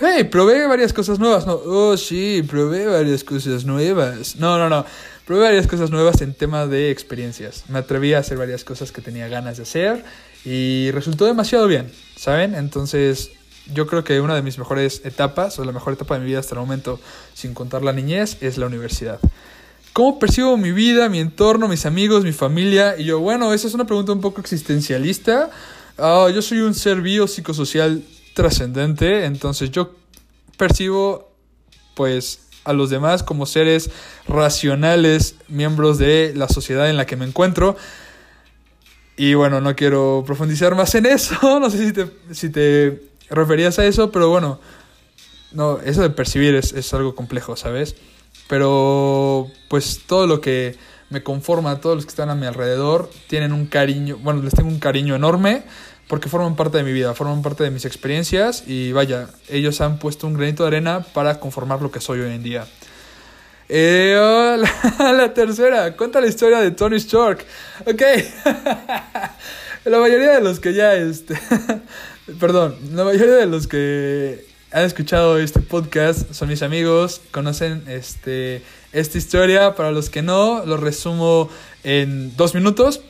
hey, 0.00 0.24
probé 0.24 0.66
varias 0.66 0.94
cosas 0.94 1.18
nuevas. 1.18 1.46
No, 1.46 1.60
oh, 1.66 1.96
sí, 1.98 2.42
probé 2.48 2.86
varias 2.86 3.24
cosas 3.24 3.66
nuevas. 3.66 4.36
No, 4.36 4.58
no, 4.58 4.70
no. 4.70 4.86
Probé 5.26 5.42
varias 5.42 5.66
cosas 5.66 5.90
nuevas 5.90 6.20
en 6.20 6.34
tema 6.34 6.68
de 6.68 6.92
experiencias. 6.92 7.64
Me 7.68 7.80
atreví 7.80 8.14
a 8.14 8.20
hacer 8.20 8.38
varias 8.38 8.62
cosas 8.62 8.92
que 8.92 9.02
tenía 9.02 9.26
ganas 9.26 9.56
de 9.56 9.64
hacer 9.64 10.04
y 10.44 10.92
resultó 10.92 11.24
demasiado 11.24 11.66
bien, 11.66 11.90
¿saben? 12.14 12.54
Entonces, 12.54 13.32
yo 13.74 13.88
creo 13.88 14.04
que 14.04 14.20
una 14.20 14.36
de 14.36 14.42
mis 14.42 14.56
mejores 14.56 15.00
etapas, 15.04 15.58
o 15.58 15.64
la 15.64 15.72
mejor 15.72 15.94
etapa 15.94 16.14
de 16.14 16.20
mi 16.20 16.26
vida 16.26 16.38
hasta 16.38 16.54
el 16.54 16.60
momento, 16.60 17.00
sin 17.34 17.54
contar 17.54 17.82
la 17.82 17.92
niñez, 17.92 18.40
es 18.40 18.56
la 18.56 18.66
universidad. 18.66 19.18
¿Cómo 19.92 20.20
percibo 20.20 20.56
mi 20.56 20.70
vida, 20.70 21.08
mi 21.08 21.18
entorno, 21.18 21.66
mis 21.66 21.86
amigos, 21.86 22.22
mi 22.22 22.30
familia? 22.30 22.96
Y 22.96 23.06
yo, 23.06 23.18
bueno, 23.18 23.52
esa 23.52 23.66
es 23.66 23.74
una 23.74 23.84
pregunta 23.84 24.12
un 24.12 24.20
poco 24.20 24.40
existencialista. 24.40 25.50
Ah, 25.98 26.28
yo 26.32 26.40
soy 26.40 26.60
un 26.60 26.72
ser 26.72 27.00
biopsicosocial 27.00 28.04
trascendente, 28.32 29.24
entonces 29.24 29.72
yo 29.72 29.92
percibo, 30.56 31.32
pues, 31.96 32.45
a 32.66 32.72
los 32.72 32.90
demás 32.90 33.22
como 33.22 33.46
seres 33.46 33.90
racionales, 34.28 35.36
miembros 35.48 35.98
de 35.98 36.32
la 36.36 36.48
sociedad 36.48 36.90
en 36.90 36.96
la 36.96 37.06
que 37.06 37.16
me 37.16 37.24
encuentro. 37.24 37.76
Y 39.16 39.34
bueno, 39.34 39.60
no 39.60 39.74
quiero 39.74 40.24
profundizar 40.26 40.74
más 40.74 40.94
en 40.94 41.06
eso, 41.06 41.60
no 41.60 41.70
sé 41.70 41.86
si 41.86 41.92
te, 41.92 42.10
si 42.32 42.50
te 42.50 43.02
referías 43.30 43.78
a 43.78 43.86
eso, 43.86 44.10
pero 44.12 44.28
bueno, 44.28 44.60
no, 45.52 45.78
eso 45.80 46.02
de 46.02 46.10
percibir 46.10 46.54
es, 46.54 46.72
es 46.72 46.92
algo 46.92 47.14
complejo, 47.14 47.56
¿sabes? 47.56 47.96
Pero 48.48 49.50
pues 49.68 50.02
todo 50.06 50.26
lo 50.26 50.40
que 50.40 50.76
me 51.08 51.22
conforma, 51.22 51.80
todos 51.80 51.96
los 51.96 52.04
que 52.04 52.10
están 52.10 52.30
a 52.30 52.34
mi 52.34 52.46
alrededor, 52.46 53.10
tienen 53.28 53.52
un 53.52 53.66
cariño, 53.66 54.18
bueno, 54.18 54.42
les 54.42 54.54
tengo 54.54 54.68
un 54.68 54.80
cariño 54.80 55.14
enorme 55.14 55.64
porque 56.08 56.28
forman 56.28 56.56
parte 56.56 56.78
de 56.78 56.84
mi 56.84 56.92
vida, 56.92 57.14
forman 57.14 57.42
parte 57.42 57.64
de 57.64 57.70
mis 57.70 57.84
experiencias 57.84 58.64
y 58.66 58.92
vaya, 58.92 59.28
ellos 59.48 59.80
han 59.80 59.98
puesto 59.98 60.26
un 60.26 60.34
granito 60.34 60.62
de 60.62 60.68
arena 60.68 61.00
para 61.00 61.40
conformar 61.40 61.82
lo 61.82 61.90
que 61.90 62.00
soy 62.00 62.20
hoy 62.20 62.32
en 62.32 62.42
día. 62.42 62.66
Eh, 63.68 64.16
la, 64.98 65.34
tercera, 65.34 65.96
cuenta 65.96 66.20
la 66.20 66.28
historia 66.28 66.60
de 66.60 66.70
Tony 66.70 66.96
Stark. 66.96 67.44
Ok, 67.86 68.02
la 69.84 69.98
mayoría 69.98 70.32
de 70.32 70.40
los 70.40 70.60
que 70.60 70.74
ya, 70.74 70.94
este, 70.94 71.36
perdón, 72.40 72.76
la 72.92 73.04
mayoría 73.04 73.34
de 73.34 73.46
los 73.46 73.66
que 73.66 74.46
han 74.70 74.84
escuchado 74.84 75.38
este 75.38 75.60
podcast 75.60 76.32
son 76.32 76.48
mis 76.48 76.62
amigos, 76.62 77.20
conocen 77.32 77.82
este, 77.88 78.62
esta 78.92 79.18
historia. 79.18 79.74
Para 79.74 79.90
los 79.90 80.10
que 80.10 80.22
no, 80.22 80.64
lo 80.64 80.76
resumo 80.76 81.48
en 81.82 82.36
dos 82.36 82.54
minutos. 82.54 83.00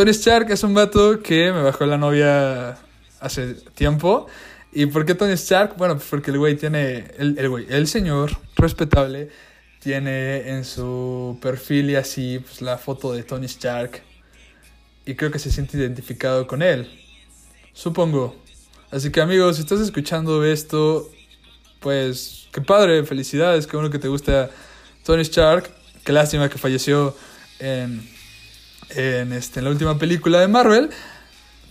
Tony 0.00 0.12
Stark 0.12 0.50
es 0.50 0.62
un 0.62 0.72
vato 0.72 1.20
que 1.20 1.52
me 1.52 1.62
bajó 1.62 1.84
la 1.84 1.98
novia 1.98 2.78
hace 3.20 3.52
tiempo. 3.74 4.28
¿Y 4.72 4.86
por 4.86 5.04
qué 5.04 5.14
Tony 5.14 5.32
Stark? 5.32 5.76
Bueno, 5.76 5.96
pues 5.96 6.08
porque 6.08 6.30
el 6.30 6.38
güey 6.38 6.56
tiene, 6.56 7.04
el, 7.18 7.38
el 7.38 7.50
güey, 7.50 7.66
el 7.68 7.86
señor 7.86 8.30
respetable, 8.56 9.28
tiene 9.78 10.52
en 10.52 10.64
su 10.64 11.38
perfil 11.42 11.90
y 11.90 11.96
así 11.96 12.38
pues, 12.38 12.62
la 12.62 12.78
foto 12.78 13.12
de 13.12 13.24
Tony 13.24 13.44
Stark. 13.44 14.00
Y 15.04 15.16
creo 15.16 15.30
que 15.30 15.38
se 15.38 15.52
siente 15.52 15.76
identificado 15.76 16.46
con 16.46 16.62
él. 16.62 16.88
Supongo. 17.74 18.34
Así 18.90 19.12
que 19.12 19.20
amigos, 19.20 19.56
si 19.56 19.62
estás 19.62 19.80
escuchando 19.80 20.42
esto, 20.46 21.10
pues 21.78 22.48
qué 22.52 22.62
padre, 22.62 23.04
felicidades, 23.04 23.66
qué 23.66 23.76
bueno 23.76 23.90
que 23.90 23.98
te 23.98 24.08
gusta 24.08 24.48
Tony 25.04 25.20
Stark. 25.20 25.70
Qué 26.02 26.12
lástima 26.12 26.48
que 26.48 26.56
falleció 26.56 27.14
en 27.58 28.18
en, 28.94 29.32
este, 29.32 29.60
en 29.60 29.64
la 29.64 29.70
última 29.70 29.98
película 29.98 30.40
de 30.40 30.48
Marvel. 30.48 30.90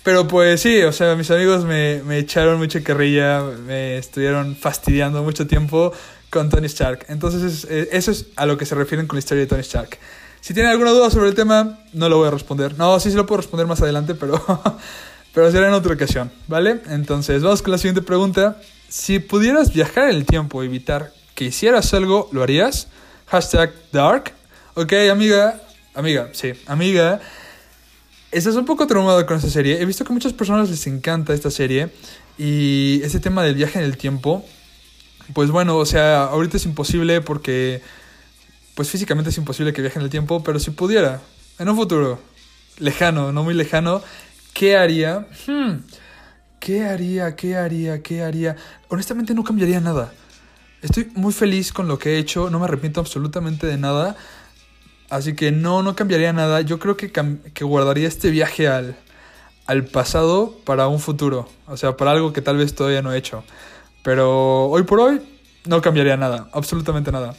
Pero 0.04 0.28
pues 0.28 0.62
sí, 0.62 0.82
o 0.84 0.92
sea, 0.92 1.16
mis 1.16 1.30
amigos 1.30 1.66
me, 1.66 2.02
me 2.04 2.18
echaron 2.18 2.58
mucha 2.58 2.82
carrilla, 2.82 3.42
me 3.42 3.98
estuvieron 3.98 4.56
fastidiando 4.56 5.24
mucho 5.24 5.46
tiempo 5.46 5.94
con 6.30 6.50
Tony 6.50 6.68
Stark. 6.68 7.06
Entonces 7.10 7.68
eh, 7.70 7.90
eso 7.92 8.12
es 8.12 8.28
a 8.36 8.46
lo 8.46 8.58
que 8.58 8.66
se 8.66 8.76
refieren 8.76 9.08
con 9.08 9.18
la 9.18 9.20
historia 9.20 9.42
de 9.44 9.48
Tony 9.48 9.62
Stark. 9.62 9.98
Si 10.42 10.54
tienen 10.54 10.72
alguna 10.72 10.92
duda 10.92 11.10
sobre 11.10 11.30
el 11.30 11.36
tema, 11.36 11.80
no 11.94 12.08
lo 12.08 12.18
voy 12.18 12.28
a 12.28 12.32
responder. 12.32 12.78
No, 12.78 13.00
sí, 13.00 13.12
sí 13.12 13.18
lo 13.18 13.26
puedo 13.26 13.42
responder 13.42 13.68
más 13.68 13.82
adelante, 13.82 14.16
pero, 14.16 14.42
pero 15.34 15.52
será 15.52 15.68
en 15.68 15.74
otra 15.74 15.94
ocasión, 15.94 16.32
¿vale? 16.48 16.80
Entonces, 16.88 17.44
vamos 17.44 17.62
con 17.62 17.72
la 17.72 17.78
siguiente 17.78 18.02
pregunta. 18.02 18.58
Si 18.88 19.20
pudieras 19.20 19.74
viajar 19.74 20.10
en 20.10 20.16
el 20.16 20.26
tiempo 20.26 20.64
evitar 20.64 21.12
que 21.36 21.46
hicieras 21.46 21.94
algo, 21.94 22.30
¿lo 22.32 22.42
harías? 22.42 22.88
Hashtag 23.28 23.74
Dark. 23.92 24.34
Ok, 24.76 24.94
amiga, 25.12 25.62
amiga, 26.00 26.30
sí, 26.32 26.54
amiga, 26.66 27.20
estás 28.32 28.56
un 28.56 28.66
poco 28.66 28.88
traumado 28.88 29.26
con 29.26 29.38
esta 29.38 29.50
serie. 29.50 29.82
He 29.82 29.86
visto 29.86 30.06
que 30.06 30.14
muchas 30.14 30.34
personas 30.34 30.70
les 30.70 30.88
encanta 30.88 31.34
esta 31.34 31.52
serie 31.52 31.90
y 32.38 33.02
ese 33.04 33.20
tema 33.20 33.44
del 33.44 33.56
viaje 33.56 33.80
en 33.80 33.86
el 33.86 33.98
tiempo, 33.98 34.46
pues 35.34 35.52
bueno, 35.52 35.78
o 35.78 35.86
sea, 35.86 36.24
ahorita 36.24 36.58
es 36.58 36.66
imposible 36.66 37.22
porque, 37.22 37.82
pues 38.76 38.90
físicamente 38.90 39.30
es 39.30 39.38
imposible 39.38 39.74
que 39.74 39.82
viaje 39.82 40.00
en 40.00 40.06
el 40.06 40.10
tiempo, 40.10 40.42
pero 40.44 40.60
si 40.60 40.72
pudiera, 40.72 41.22
en 41.60 41.70
un 41.70 41.76
futuro 41.76 42.20
lejano, 42.78 43.32
no 43.34 43.44
muy 43.44 43.54
lejano, 43.54 44.02
¿qué 44.54 44.78
haría? 44.78 45.28
Hmm, 45.46 45.82
¿Qué 46.60 46.86
haría? 46.86 47.36
¿Qué 47.36 47.58
haría? 47.58 48.02
¿Qué 48.02 48.22
haría? 48.22 48.56
Honestamente 48.88 49.34
no 49.34 49.44
cambiaría 49.44 49.80
nada. 49.80 50.14
Estoy 50.82 51.12
muy 51.16 51.34
feliz 51.34 51.74
con 51.74 51.90
lo 51.90 52.00
que 52.00 52.16
he 52.16 52.18
hecho, 52.20 52.50
no 52.50 52.60
me 52.60 52.66
arrepiento 52.66 53.02
absolutamente 53.02 53.68
de 53.68 53.78
nada. 53.78 54.16
Así 55.10 55.34
que 55.36 55.52
no, 55.52 55.82
no 55.82 55.96
cambiaría 55.96 56.34
nada. 56.34 56.62
Yo 56.62 56.80
creo 56.80 56.96
que, 56.96 57.12
que 57.12 57.64
guardaría 57.64 58.08
este 58.08 58.30
viaje 58.30 58.68
al, 58.68 58.96
al 59.66 59.86
pasado 59.86 60.56
para 60.66 60.88
un 60.88 61.00
futuro. 61.00 61.50
O 61.68 61.78
sea, 61.78 61.98
para 61.98 62.12
algo 62.12 62.34
que 62.34 62.42
tal 62.42 62.58
vez 62.58 62.76
todavía 62.76 63.02
no 63.02 63.14
he 63.14 63.18
hecho. 63.18 63.44
Pero 64.04 64.68
hoy 64.68 64.84
por 64.84 65.00
hoy 65.00 65.22
no 65.66 65.82
cambiaría 65.82 66.18
nada. 66.18 66.50
Absolutamente 66.54 67.12
nada. 67.12 67.36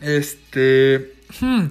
Este... 0.00 1.14
Hmm, 1.40 1.66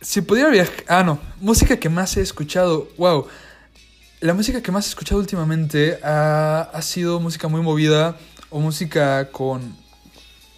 si 0.00 0.22
pudiera 0.22 0.50
viajar... 0.50 0.74
Ah, 0.88 1.02
no. 1.04 1.18
Música 1.40 1.78
que 1.78 1.88
más 1.88 2.16
he 2.16 2.20
escuchado. 2.20 2.88
Wow. 2.96 3.26
La 4.20 4.34
música 4.34 4.60
que 4.62 4.72
más 4.72 4.86
he 4.86 4.90
escuchado 4.90 5.20
últimamente 5.20 5.98
ha, 6.02 6.68
ha 6.72 6.82
sido 6.82 7.20
música 7.20 7.48
muy 7.48 7.62
movida 7.62 8.16
o 8.50 8.60
música 8.60 9.30
con... 9.30 9.76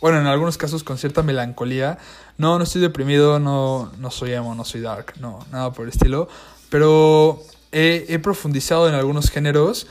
Bueno, 0.00 0.18
en 0.18 0.26
algunos 0.26 0.58
casos 0.58 0.82
con 0.82 0.98
cierta 0.98 1.22
melancolía. 1.22 1.98
No, 2.38 2.58
no 2.58 2.64
estoy 2.64 2.80
deprimido, 2.80 3.38
no, 3.38 3.92
no 3.98 4.10
soy 4.10 4.32
emo, 4.32 4.54
no 4.54 4.64
soy 4.64 4.80
dark, 4.80 5.14
no, 5.20 5.44
nada 5.52 5.72
por 5.72 5.84
el 5.84 5.92
estilo. 5.92 6.28
Pero 6.70 7.42
he, 7.70 8.18
profundizado 8.18 8.88
en 8.88 8.94
algunos 8.94 9.30
géneros 9.30 9.86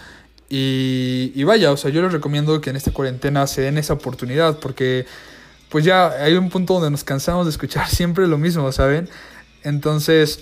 y, 0.50 1.32
y, 1.36 1.44
vaya, 1.44 1.72
o 1.72 1.78
sea, 1.78 1.92
yo 1.92 2.02
les 2.02 2.12
recomiendo 2.12 2.60
que 2.60 2.72
en 2.72 2.76
esta 2.76 2.92
cuarentena 2.92 3.48
se 3.48 3.62
den 3.62 3.78
esa 3.78 3.94
oportunidad 3.94 4.60
porque 4.60 5.06
pues 5.70 5.86
ya 5.86 6.10
hay 6.10 6.34
un 6.34 6.50
punto 6.50 6.74
donde 6.74 6.92
nos 6.92 7.04
cansamos 7.04 7.46
de 7.46 7.52
escuchar 7.52 7.88
siempre 7.90 8.28
lo 8.28 8.38
mismo, 8.38 8.72
¿saben? 8.72 9.10
Entonces, 9.64 10.40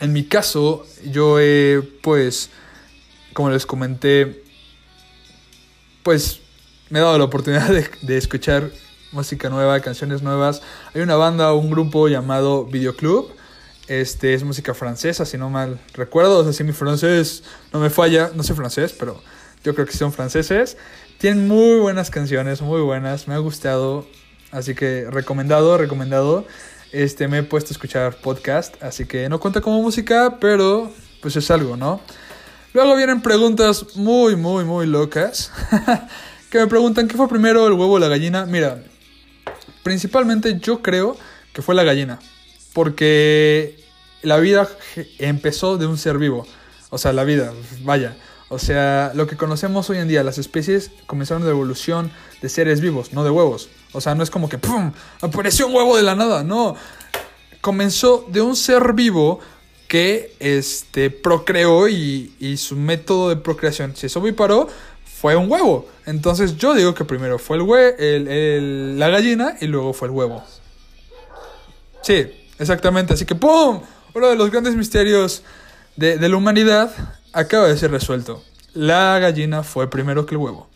en 0.00 0.12
mi 0.12 0.24
caso, 0.24 0.86
yo 1.04 1.38
he, 1.38 1.82
pues, 2.02 2.50
como 3.34 3.50
les 3.50 3.66
comenté, 3.66 4.42
pues 6.02 6.40
me 6.88 6.98
he 6.98 7.02
dado 7.02 7.18
la 7.18 7.24
oportunidad 7.24 7.68
de, 7.72 7.88
de 8.02 8.16
escuchar 8.16 8.70
música 9.12 9.48
nueva, 9.48 9.80
canciones 9.80 10.22
nuevas. 10.22 10.62
Hay 10.94 11.00
una 11.00 11.16
banda 11.16 11.52
un 11.52 11.70
grupo 11.70 12.08
llamado 12.08 12.64
Videoclub. 12.66 13.30
Este 13.86 14.34
es 14.34 14.44
música 14.44 14.74
francesa, 14.74 15.24
si 15.24 15.38
no 15.38 15.50
mal 15.50 15.80
recuerdo. 15.94 16.38
O 16.38 16.44
sea, 16.44 16.52
si 16.52 16.64
mi 16.64 16.72
francés 16.72 17.42
no 17.72 17.80
me 17.80 17.90
falla, 17.90 18.30
no 18.34 18.42
sé 18.42 18.54
francés, 18.54 18.94
pero 18.98 19.20
yo 19.64 19.74
creo 19.74 19.86
que 19.86 19.92
son 19.92 20.12
franceses. 20.12 20.76
Tienen 21.18 21.48
muy 21.48 21.80
buenas 21.80 22.10
canciones, 22.10 22.60
muy 22.60 22.80
buenas. 22.80 23.28
Me 23.28 23.34
ha 23.34 23.38
gustado. 23.38 24.06
Así 24.50 24.74
que 24.74 25.06
recomendado, 25.10 25.76
recomendado. 25.78 26.46
Este, 26.92 27.28
me 27.28 27.38
he 27.38 27.42
puesto 27.42 27.70
a 27.70 27.72
escuchar 27.72 28.16
podcast, 28.16 28.82
así 28.82 29.04
que 29.04 29.28
no 29.28 29.40
cuenta 29.40 29.60
como 29.60 29.82
música, 29.82 30.38
pero 30.40 30.90
pues 31.20 31.36
es 31.36 31.50
algo, 31.50 31.76
¿no? 31.76 32.00
Luego 32.72 32.96
vienen 32.96 33.20
preguntas 33.20 33.96
muy, 33.96 34.36
muy, 34.36 34.64
muy 34.64 34.86
locas. 34.86 35.50
que 36.50 36.58
me 36.58 36.66
preguntan, 36.66 37.08
¿qué 37.08 37.16
fue 37.16 37.28
primero, 37.28 37.66
el 37.66 37.74
huevo 37.74 37.94
o 37.94 37.98
la 37.98 38.08
gallina? 38.08 38.46
Mira, 38.46 38.82
principalmente 39.88 40.58
yo 40.60 40.82
creo 40.82 41.16
que 41.54 41.62
fue 41.62 41.74
la 41.74 41.82
gallina. 41.82 42.18
Porque 42.74 43.82
la 44.20 44.36
vida 44.36 44.68
empezó 45.18 45.78
de 45.78 45.86
un 45.86 45.96
ser 45.96 46.18
vivo. 46.18 46.46
O 46.90 46.98
sea, 46.98 47.14
la 47.14 47.24
vida, 47.24 47.54
vaya. 47.84 48.14
O 48.50 48.58
sea, 48.58 49.12
lo 49.14 49.26
que 49.26 49.38
conocemos 49.38 49.88
hoy 49.88 49.96
en 49.96 50.06
día, 50.06 50.22
las 50.22 50.36
especies 50.36 50.90
comenzaron 51.06 51.42
de 51.42 51.48
evolución 51.48 52.10
de 52.42 52.50
seres 52.50 52.82
vivos, 52.82 53.14
no 53.14 53.24
de 53.24 53.30
huevos. 53.30 53.70
O 53.92 54.02
sea, 54.02 54.14
no 54.14 54.22
es 54.22 54.28
como 54.28 54.50
que 54.50 54.58
¡pum! 54.58 54.92
apareció 55.22 55.66
un 55.68 55.74
huevo 55.74 55.96
de 55.96 56.02
la 56.02 56.14
nada. 56.14 56.44
No. 56.44 56.76
Comenzó 57.62 58.26
de 58.28 58.42
un 58.42 58.56
ser 58.56 58.92
vivo 58.92 59.40
que 59.88 60.36
este, 60.38 61.08
procreó 61.08 61.88
y, 61.88 62.34
y 62.38 62.58
su 62.58 62.76
método 62.76 63.30
de 63.30 63.36
procreación 63.36 63.96
se 63.96 64.10
paró 64.34 64.68
fue 65.20 65.34
un 65.34 65.50
huevo. 65.50 65.88
Entonces 66.06 66.56
yo 66.56 66.74
digo 66.74 66.94
que 66.94 67.04
primero 67.04 67.38
fue 67.38 67.56
el 67.56 67.62
hue 67.62 67.96
el, 67.98 68.28
el, 68.28 68.98
la 68.98 69.08
gallina 69.08 69.56
y 69.60 69.66
luego 69.66 69.92
fue 69.92 70.08
el 70.08 70.14
huevo. 70.14 70.44
Sí, 72.02 72.26
exactamente. 72.58 73.14
Así 73.14 73.24
que 73.24 73.34
¡pum! 73.34 73.80
Uno 74.14 74.28
de 74.28 74.36
los 74.36 74.50
grandes 74.50 74.76
misterios 74.76 75.42
de, 75.96 76.18
de 76.18 76.28
la 76.28 76.36
humanidad 76.36 76.92
acaba 77.32 77.66
de 77.66 77.76
ser 77.76 77.90
resuelto. 77.90 78.42
La 78.74 79.18
gallina 79.18 79.64
fue 79.64 79.90
primero 79.90 80.24
que 80.24 80.36
el 80.36 80.40
huevo. 80.40 80.68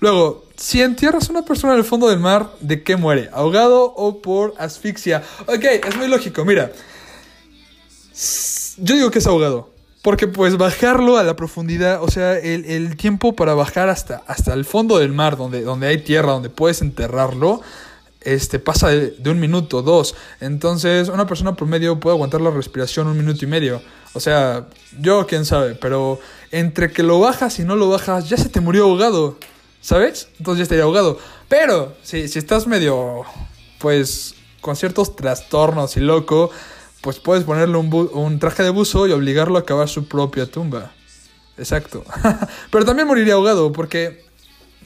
Luego, 0.00 0.44
si 0.56 0.82
entierras 0.82 1.28
a 1.28 1.32
una 1.32 1.42
persona 1.42 1.72
en 1.72 1.78
el 1.78 1.84
fondo 1.84 2.08
del 2.08 2.18
mar, 2.18 2.52
¿de 2.60 2.82
qué 2.82 2.96
muere? 2.96 3.30
¿Ahogado 3.32 3.84
o 3.84 4.20
por 4.20 4.52
asfixia? 4.58 5.22
Ok, 5.46 5.64
es 5.64 5.96
muy 5.96 6.08
lógico, 6.08 6.44
mira. 6.44 6.70
Yo 8.76 8.94
digo 8.94 9.10
que 9.10 9.20
es 9.20 9.26
ahogado. 9.26 9.70
Porque 10.06 10.28
pues 10.28 10.56
bajarlo 10.56 11.18
a 11.18 11.24
la 11.24 11.34
profundidad, 11.34 12.00
o 12.00 12.08
sea, 12.08 12.38
el, 12.38 12.96
tiempo 12.96 13.34
para 13.34 13.54
bajar 13.54 13.88
hasta, 13.88 14.22
hasta 14.28 14.54
el 14.54 14.64
fondo 14.64 14.98
del 14.98 15.10
mar, 15.10 15.36
donde, 15.36 15.62
donde 15.62 15.88
hay 15.88 15.98
tierra, 15.98 16.30
donde 16.30 16.48
puedes 16.48 16.80
enterrarlo, 16.80 17.60
este, 18.20 18.60
pasa 18.60 18.86
de, 18.86 19.16
de, 19.18 19.30
un 19.30 19.40
minuto, 19.40 19.82
dos. 19.82 20.14
Entonces, 20.38 21.08
una 21.08 21.26
persona 21.26 21.56
promedio 21.56 21.98
puede 21.98 22.14
aguantar 22.14 22.40
la 22.40 22.52
respiración 22.52 23.08
un 23.08 23.18
minuto 23.18 23.44
y 23.44 23.48
medio. 23.48 23.82
O 24.12 24.20
sea, 24.20 24.66
yo 25.00 25.26
quién 25.26 25.44
sabe, 25.44 25.74
pero 25.74 26.20
entre 26.52 26.92
que 26.92 27.02
lo 27.02 27.18
bajas 27.18 27.58
y 27.58 27.64
no 27.64 27.74
lo 27.74 27.88
bajas, 27.88 28.28
ya 28.28 28.36
se 28.36 28.48
te 28.48 28.60
murió 28.60 28.84
ahogado. 28.84 29.38
¿Sabes? 29.80 30.28
Entonces 30.38 30.58
ya 30.58 30.62
estaría 30.62 30.84
ahogado. 30.84 31.18
Pero, 31.48 31.96
si, 32.04 32.28
si 32.28 32.38
estás 32.38 32.68
medio, 32.68 33.24
pues, 33.80 34.36
con 34.60 34.76
ciertos 34.76 35.16
trastornos 35.16 35.96
y 35.96 36.00
loco, 36.00 36.52
pues 37.06 37.20
puedes 37.20 37.44
ponerle 37.44 37.76
un, 37.76 38.10
un 38.14 38.40
traje 38.40 38.64
de 38.64 38.70
buzo 38.70 39.06
y 39.06 39.12
obligarlo 39.12 39.58
a 39.58 39.64
cavar 39.64 39.88
su 39.88 40.08
propia 40.08 40.44
tumba. 40.46 40.92
Exacto. 41.56 42.04
pero 42.72 42.84
también 42.84 43.06
moriría 43.06 43.34
ahogado, 43.34 43.70
porque... 43.70 44.24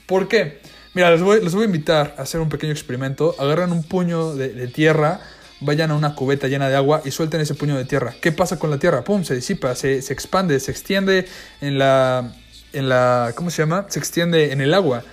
¿Por 0.05 0.29
qué? 0.29 0.61
Mira, 0.93 1.11
les 1.11 1.23
voy, 1.23 1.43
les 1.43 1.55
voy 1.55 1.63
a 1.63 1.65
invitar 1.65 2.15
a 2.19 2.21
hacer 2.21 2.43
un 2.43 2.51
pequeño 2.51 2.73
experimento. 2.73 3.35
Agarran 3.39 3.73
un 3.73 3.83
puño 3.83 4.35
de, 4.35 4.51
de, 4.51 4.69
tierra, 4.69 5.23
vayan 5.61 5.93
a 5.93 5.95
una 5.95 6.15
cubeta 6.15 6.47
llena 6.47 6.69
de 6.69 6.77
agua 6.77 7.01
y 7.07 7.11
suelten 7.11 7.41
ese 7.41 7.55
puño 7.55 7.75
de 7.75 7.87
tierra. 7.87 8.15
¿Qué 8.21 8.33
pasa 8.33 8.59
con 8.59 8.71
la 8.71 8.79
tierra? 8.79 9.03
¡Pum! 9.03 9.25
Se 9.25 9.35
disipa, 9.35 9.75
se, 9.75 10.03
se 10.03 10.13
expande, 10.13 10.61
se 10.61 10.73
extiende 10.73 11.27
en 11.63 11.79
la, 11.79 12.35
en 12.75 12.91
la... 12.91 13.33
¿Cómo 13.35 13.49
se 13.49 13.63
llama? 13.63 13.87
Se 13.89 13.99
extiende 13.99 14.53
en 14.53 14.61
el 14.61 14.75
agua. 14.75 15.05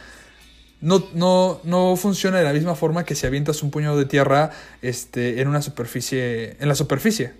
No, 0.79 1.03
no, 1.13 1.59
no 1.63 1.95
funciona 1.95 2.37
de 2.37 2.43
la 2.43 2.53
misma 2.53 2.75
forma 2.75 3.03
que 3.03 3.15
si 3.15 3.25
avientas 3.25 3.63
un 3.63 3.71
puño 3.71 3.97
de 3.97 4.05
tierra 4.05 4.51
este, 4.81 5.41
en 5.41 5.47
una 5.47 5.61
superficie, 5.61 6.55
en 6.59 6.67
la 6.67 6.75
superficie. 6.75 7.33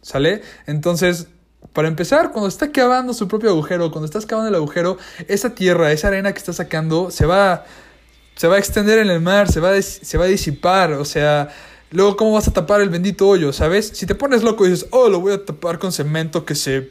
¿Sale? 0.00 0.42
Entonces, 0.66 1.28
para 1.72 1.88
empezar, 1.88 2.30
cuando 2.32 2.48
está 2.48 2.72
cavando 2.72 3.12
su 3.12 3.28
propio 3.28 3.50
agujero, 3.50 3.90
cuando 3.90 4.06
estás 4.06 4.26
cavando 4.26 4.48
el 4.48 4.54
agujero, 4.54 4.96
esa 5.26 5.54
tierra, 5.54 5.92
esa 5.92 6.08
arena 6.08 6.32
que 6.32 6.38
está 6.38 6.52
sacando, 6.52 7.10
se 7.10 7.26
va, 7.26 7.66
se 8.36 8.48
va 8.48 8.56
a 8.56 8.58
extender 8.58 8.98
en 8.98 9.10
el 9.10 9.20
mar, 9.20 9.50
se 9.50 9.60
va, 9.60 9.72
a, 9.72 9.82
se 9.82 10.18
va 10.18 10.24
a 10.24 10.28
disipar, 10.28 10.92
o 10.92 11.04
sea, 11.04 11.50
luego 11.90 12.16
cómo 12.16 12.32
vas 12.32 12.48
a 12.48 12.52
tapar 12.52 12.80
el 12.80 12.88
bendito 12.88 13.28
hoyo, 13.28 13.52
¿sabes? 13.52 13.88
Si 13.94 14.06
te 14.06 14.14
pones 14.14 14.42
loco 14.42 14.66
y 14.66 14.70
dices, 14.70 14.86
oh, 14.90 15.08
lo 15.08 15.20
voy 15.20 15.34
a 15.34 15.44
tapar 15.44 15.78
con 15.78 15.92
cemento 15.92 16.44
que 16.44 16.54
se, 16.54 16.90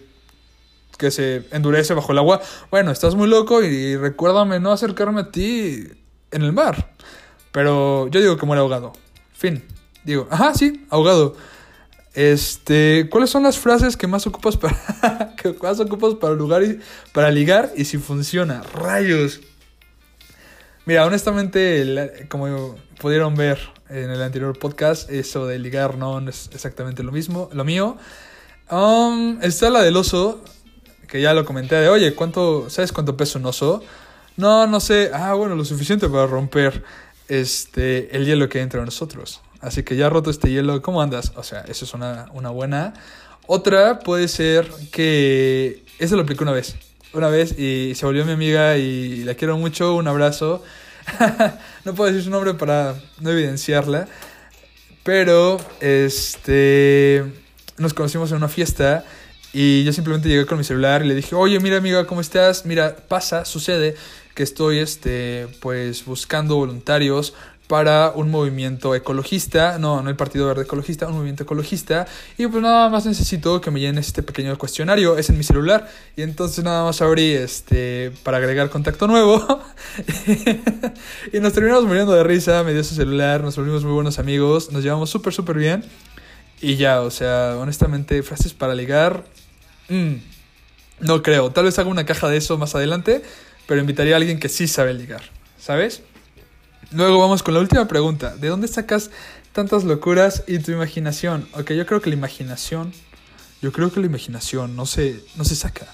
que 0.98 1.12
se 1.12 1.44
endurece 1.52 1.94
bajo 1.94 2.12
el 2.12 2.18
agua, 2.18 2.42
bueno, 2.72 2.92
estás 2.92 3.16
muy 3.16 3.28
loco 3.28 3.64
y 3.64 3.96
recuérdame 3.96 4.60
no 4.60 4.72
acercarme 4.72 5.22
a 5.22 5.32
ti 5.32 5.88
en 6.32 6.42
el 6.42 6.54
mar. 6.54 6.92
Pero 7.52 8.08
yo 8.08 8.20
digo 8.20 8.38
que 8.38 8.46
muere 8.46 8.62
ahogado. 8.62 8.94
Fin. 9.34 9.64
Digo, 10.04 10.28
ajá, 10.30 10.54
sí, 10.54 10.86
ahogado. 10.90 11.36
Este, 12.14 13.08
¿cuáles 13.12 13.30
son 13.30 13.44
las 13.44 13.60
frases 13.60 13.96
que 13.96 14.08
más 14.08 14.26
ocupas 14.26 14.58
para 14.58 15.36
que 15.38 15.54
más 15.62 15.80
ocupas 15.80 16.16
para 16.16 16.34
lugar 16.34 16.64
y 16.64 16.80
para 17.14 17.30
ligar 17.30 17.72
y 17.76 17.86
si 17.86 17.98
funciona? 17.98 18.64
Rayos. 18.74 19.42
Mira, 20.86 21.06
honestamente, 21.06 22.26
como 22.30 22.76
pudieron 23.00 23.36
ver 23.36 23.60
en 23.90 24.10
el 24.10 24.22
anterior 24.22 24.58
podcast, 24.58 25.10
eso 25.12 25.46
de 25.46 25.60
ligar 25.60 25.98
no 25.98 26.20
es 26.28 26.50
exactamente 26.54 27.04
lo 27.04 27.12
mismo, 27.12 27.50
lo 27.52 27.66
mío. 27.66 27.98
Um, 28.72 29.38
está 29.42 29.70
la 29.70 29.82
del 29.84 29.96
oso, 29.98 30.44
que 31.08 31.22
ya 31.22 31.34
lo 31.34 31.46
comenté 31.46 31.76
de, 31.76 31.90
"Oye, 31.90 32.14
¿cuánto 32.14 32.70
sabes 32.70 32.92
cuánto 32.92 33.18
pesa 33.18 33.40
un 33.40 33.46
oso?" 33.46 33.84
No, 34.38 34.68
no 34.68 34.80
sé. 34.80 35.12
Ah, 35.14 35.34
bueno, 35.34 35.56
lo 35.56 35.66
suficiente 35.66 36.08
para 36.10 36.28
romper 36.28 36.84
este 37.28 38.16
el 38.16 38.26
hielo 38.26 38.50
que 38.50 38.60
hay 38.60 38.64
entre 38.64 38.82
nosotros. 38.82 39.42
Así 39.62 39.84
que 39.84 39.96
ya 39.96 40.10
roto 40.10 40.30
este 40.30 40.50
hielo, 40.50 40.82
¿cómo 40.82 41.02
andas? 41.02 41.34
O 41.36 41.44
sea, 41.44 41.62
eso 41.62 41.86
es 41.86 41.94
una, 41.94 42.30
una 42.34 42.50
buena. 42.50 42.94
Otra 43.48 44.00
puede 44.00 44.28
ser 44.28 44.70
que... 44.92 45.84
Eso 46.00 46.16
lo 46.16 46.24
apliqué 46.24 46.44
una 46.44 46.52
vez. 46.52 46.76
Una 47.14 47.30
vez 47.30 47.58
y 47.58 47.96
se 47.96 48.06
volvió 48.06 48.26
mi 48.26 48.34
amiga 48.34 48.78
y 48.78 49.24
la 49.24 49.34
quiero 49.36 49.58
mucho. 49.58 49.96
Un 49.96 50.08
abrazo. 50.08 50.64
no 51.86 51.96
puedo 51.96 52.12
decir 52.12 52.24
su 52.24 52.30
nombre 52.30 52.54
para 52.54 52.96
no 53.20 53.32
evidenciarla. 53.32 54.08
Pero, 55.04 55.58
este... 55.80 57.24
Nos 57.78 57.94
conocimos 57.94 58.32
en 58.32 58.38
una 58.38 58.50
fiesta 58.50 59.06
y 59.60 59.84
yo 59.84 59.92
simplemente 59.92 60.30
llegué 60.30 60.46
con 60.46 60.60
mi 60.60 60.64
celular 60.64 61.04
y 61.04 61.08
le 61.08 61.16
dije, 61.16 61.34
oye, 61.34 61.60
mira 61.60 61.78
amiga, 61.78 62.06
¿cómo 62.06 62.22
estás? 62.22 62.68
Mira, 62.68 62.96
pasa, 63.08 63.44
sucede 63.44 63.96
que 64.36 64.44
estoy, 64.44 64.78
este, 64.78 65.48
pues, 65.62 66.06
buscando 66.06 66.58
voluntarios 66.58 67.34
para 67.66 68.12
un 68.14 68.30
movimiento 68.30 68.94
ecologista, 68.94 69.80
no, 69.80 70.04
no 70.04 70.12
el 70.12 70.16
Partido 70.16 70.46
Verde 70.46 70.62
Ecologista, 70.62 71.08
un 71.08 71.14
movimiento 71.14 71.42
ecologista, 71.42 72.06
y 72.38 72.46
pues 72.46 72.62
nada 72.62 72.88
más 72.90 73.08
necesito 73.08 73.60
que 73.60 73.72
me 73.72 73.80
llenes 73.80 74.06
este 74.06 74.22
pequeño 74.22 74.56
cuestionario, 74.60 75.18
es 75.18 75.32
en 75.32 75.40
mi 75.40 75.44
celular, 75.44 75.90
y 76.16 76.22
entonces 76.22 76.64
nada 76.64 76.84
más 76.84 77.02
abrí 77.02 77.32
este 77.32 78.12
para 78.22 78.38
agregar 78.38 78.70
contacto 78.70 79.08
nuevo, 79.08 79.64
y 81.34 81.40
nos 81.40 81.52
terminamos 81.54 81.86
muriendo 81.86 82.14
de 82.14 82.24
risa, 82.24 82.64
me 82.64 82.74
dio 82.74 82.84
su 82.84 82.94
celular, 82.94 83.42
nos 83.42 83.56
volvimos 83.56 83.84
muy 83.84 83.94
buenos 83.94 84.20
amigos, 84.20 84.72
nos 84.72 84.84
llevamos 84.84 85.10
súper, 85.10 85.34
súper 85.34 85.58
bien, 85.58 85.84
y 86.62 86.76
ya, 86.76 87.02
o 87.02 87.10
sea, 87.10 87.58
honestamente, 87.58 88.22
frases 88.22 88.54
para 88.54 88.76
ligar, 88.76 89.24
mmm, 89.90 90.16
no 91.00 91.22
creo, 91.22 91.52
tal 91.52 91.66
vez 91.66 91.78
haga 91.80 91.90
una 91.90 92.06
caja 92.06 92.30
de 92.30 92.38
eso 92.38 92.58
más 92.58 92.76
adelante, 92.76 93.24
pero 93.68 93.82
invitaría 93.82 94.16
a 94.16 94.18
alguien 94.18 94.40
que 94.40 94.50
sí 94.50 94.68
sabe 94.68 94.94
ligar, 94.94 95.24
¿sabes? 95.60 96.02
Luego 96.92 97.20
vamos 97.20 97.44
con 97.44 97.54
la 97.54 97.60
última 97.60 97.88
pregunta. 97.88 98.38
¿De 98.38 98.48
dónde 98.48 98.68
sacas 98.70 99.12
tantas 99.52 99.84
locuras 99.84 100.44
y 100.48 100.60
tu 100.60 100.72
imaginación? 100.72 101.48
Ok, 101.54 101.72
yo 101.72 101.86
creo 101.86 102.02
que 102.02 102.10
la 102.10 102.16
imaginación, 102.16 102.94
yo 103.62 103.74
creo 103.74 103.92
que 103.92 104.00
la 104.00 104.06
imaginación 104.06 104.76
no 104.76 104.86
se, 104.86 105.22
no 105.36 105.44
se 105.44 105.56
saca, 105.56 105.86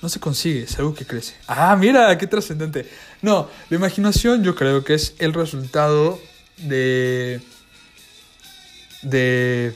no 0.00 0.08
se 0.08 0.20
consigue, 0.20 0.62
es 0.62 0.78
algo 0.78 0.94
que 0.94 1.04
crece. 1.04 1.34
Ah, 1.48 1.74
mira, 1.76 2.16
qué 2.18 2.28
trascendente. 2.28 2.88
No, 3.20 3.50
la 3.68 3.76
imaginación 3.76 4.44
yo 4.44 4.54
creo 4.54 4.84
que 4.84 4.94
es 4.94 5.14
el 5.18 5.34
resultado 5.34 6.20
de... 6.58 7.40
de... 9.02 9.74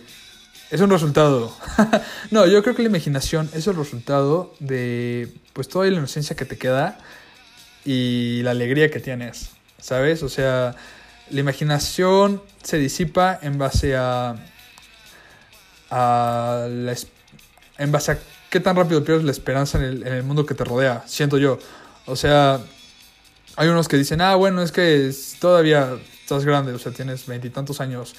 Es 0.70 0.80
un 0.80 0.90
resultado. 0.90 1.56
no, 2.30 2.46
yo 2.46 2.62
creo 2.62 2.74
que 2.74 2.82
la 2.82 2.88
imaginación 2.88 3.48
es 3.54 3.66
el 3.66 3.76
resultado 3.76 4.54
de 4.58 5.32
pues 5.52 5.68
toda 5.68 5.86
la 5.86 5.96
inocencia 5.96 6.36
que 6.36 6.44
te 6.44 6.58
queda 6.58 6.98
y 7.84 8.42
la 8.42 8.50
alegría 8.50 8.90
que 8.90 9.00
tienes. 9.00 9.56
¿sabes? 9.86 10.22
O 10.22 10.28
sea, 10.28 10.74
la 11.30 11.40
imaginación 11.40 12.42
se 12.62 12.78
disipa 12.78 13.38
en 13.40 13.56
base 13.56 13.96
a, 13.96 14.34
a 15.90 16.66
la, 16.68 16.94
en 17.78 17.92
base 17.92 18.12
a 18.12 18.18
qué 18.50 18.58
tan 18.58 18.76
rápido 18.76 19.04
pierdes 19.04 19.24
la 19.24 19.30
esperanza 19.30 19.78
en 19.78 19.84
el, 19.84 20.06
en 20.06 20.12
el, 20.14 20.22
mundo 20.24 20.44
que 20.44 20.54
te 20.54 20.64
rodea, 20.64 21.04
siento 21.06 21.38
yo. 21.38 21.58
O 22.06 22.16
sea, 22.16 22.60
hay 23.56 23.68
unos 23.68 23.88
que 23.88 23.96
dicen, 23.96 24.20
ah, 24.20 24.34
bueno, 24.34 24.62
es 24.62 24.72
que 24.72 25.12
todavía 25.40 25.96
estás 26.20 26.44
grande, 26.44 26.72
o 26.72 26.78
sea, 26.78 26.92
tienes 26.92 27.26
veintitantos 27.26 27.80
años 27.80 28.14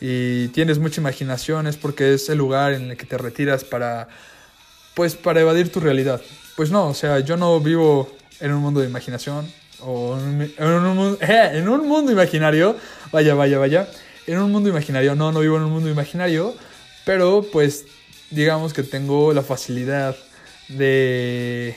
y 0.00 0.48
tienes 0.48 0.78
mucha 0.78 1.00
imaginación, 1.00 1.66
es 1.66 1.76
porque 1.76 2.14
es 2.14 2.28
el 2.28 2.38
lugar 2.38 2.72
en 2.72 2.90
el 2.90 2.96
que 2.96 3.06
te 3.06 3.18
retiras 3.18 3.64
para, 3.64 4.08
pues, 4.94 5.14
para 5.14 5.40
evadir 5.40 5.72
tu 5.72 5.80
realidad. 5.80 6.20
Pues 6.56 6.70
no, 6.70 6.88
o 6.88 6.94
sea, 6.94 7.20
yo 7.20 7.36
no 7.36 7.58
vivo 7.60 8.10
en 8.40 8.52
un 8.52 8.60
mundo 8.60 8.80
de 8.80 8.88
imaginación, 8.88 9.50
o 9.80 10.16
en 10.18 10.62
un, 10.64 11.18
eh, 11.20 11.50
en 11.54 11.68
un 11.68 11.86
mundo 11.86 12.12
imaginario, 12.12 12.76
vaya, 13.12 13.34
vaya, 13.34 13.58
vaya, 13.58 13.88
en 14.26 14.38
un 14.38 14.52
mundo 14.52 14.68
imaginario, 14.68 15.14
no, 15.14 15.32
no 15.32 15.40
vivo 15.40 15.56
en 15.56 15.62
un 15.64 15.72
mundo 15.72 15.88
imaginario, 15.88 16.54
pero 17.04 17.44
pues 17.50 17.86
digamos 18.30 18.72
que 18.72 18.82
tengo 18.82 19.32
la 19.32 19.42
facilidad 19.42 20.16
de, 20.68 21.74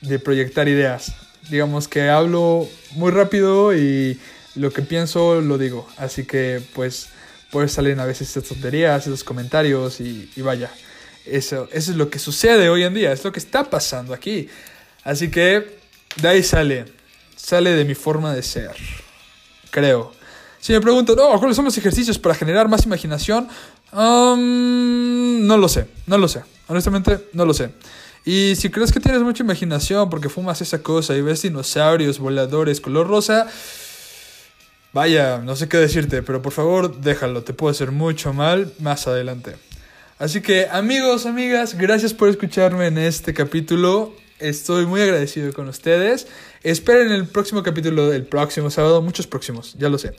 de 0.00 0.18
proyectar 0.18 0.68
ideas. 0.68 1.12
Digamos 1.50 1.88
que 1.88 2.08
hablo 2.08 2.68
muy 2.92 3.10
rápido 3.10 3.76
y 3.76 4.18
lo 4.54 4.70
que 4.70 4.82
pienso 4.82 5.40
lo 5.40 5.58
digo. 5.58 5.86
Así 5.96 6.24
que 6.24 6.62
pues 6.74 7.08
puedes 7.52 7.70
salir 7.70 8.00
a 8.00 8.06
veces 8.06 8.28
estas 8.28 8.48
tonterías, 8.48 9.06
esos 9.06 9.22
comentarios 9.22 10.00
y, 10.00 10.28
y 10.34 10.40
vaya. 10.40 10.72
Eso, 11.26 11.68
eso 11.70 11.90
es 11.92 11.96
lo 11.96 12.10
que 12.10 12.18
sucede 12.18 12.68
hoy 12.68 12.82
en 12.82 12.94
día, 12.94 13.12
es 13.12 13.22
lo 13.22 13.30
que 13.30 13.38
está 13.38 13.70
pasando 13.70 14.12
aquí. 14.12 14.48
Así 15.04 15.30
que 15.30 15.78
de 16.16 16.28
ahí 16.28 16.42
sale. 16.42 16.86
Sale 17.36 17.70
de 17.72 17.84
mi 17.84 17.94
forma 17.94 18.34
de 18.34 18.42
ser. 18.42 18.74
Creo. 19.70 20.12
Si 20.60 20.72
me 20.72 20.80
preguntan, 20.80 21.16
oh, 21.18 21.38
¿cuáles 21.38 21.56
son 21.56 21.64
los 21.64 21.76
ejercicios 21.76 22.18
para 22.18 22.34
generar 22.34 22.68
más 22.68 22.86
imaginación? 22.86 23.48
Um, 23.92 25.46
no 25.46 25.58
lo 25.58 25.68
sé, 25.68 25.86
no 26.06 26.16
lo 26.16 26.28
sé. 26.28 26.42
Honestamente, 26.68 27.28
no 27.32 27.44
lo 27.44 27.52
sé. 27.52 27.70
Y 28.24 28.54
si 28.56 28.70
crees 28.70 28.92
que 28.92 29.00
tienes 29.00 29.22
mucha 29.22 29.42
imaginación 29.42 30.08
porque 30.08 30.28
fumas 30.28 30.62
esa 30.62 30.82
cosa 30.82 31.14
y 31.16 31.20
ves 31.20 31.42
dinosaurios 31.42 32.18
voladores 32.18 32.80
color 32.80 33.08
rosa, 33.08 33.48
Vaya, 34.92 35.38
no 35.38 35.56
sé 35.56 35.68
qué 35.68 35.78
decirte, 35.78 36.22
pero 36.22 36.42
por 36.42 36.52
favor 36.52 37.00
déjalo, 37.00 37.42
te 37.42 37.54
puede 37.54 37.72
hacer 37.72 37.92
mucho 37.92 38.32
mal 38.34 38.72
más 38.78 39.06
adelante. 39.06 39.56
Así 40.18 40.42
que 40.42 40.68
amigos, 40.70 41.24
amigas, 41.24 41.76
gracias 41.76 42.12
por 42.12 42.28
escucharme 42.28 42.86
en 42.86 42.98
este 42.98 43.32
capítulo. 43.32 44.14
Estoy 44.38 44.86
muy 44.86 45.00
agradecido 45.00 45.52
con 45.52 45.68
ustedes. 45.68 46.26
Esperen 46.62 47.10
el 47.10 47.26
próximo 47.26 47.62
capítulo 47.62 48.10
del 48.10 48.24
próximo 48.26 48.70
sábado, 48.70 49.00
muchos 49.00 49.26
próximos, 49.26 49.74
ya 49.78 49.88
lo 49.88 49.98
sé. 49.98 50.14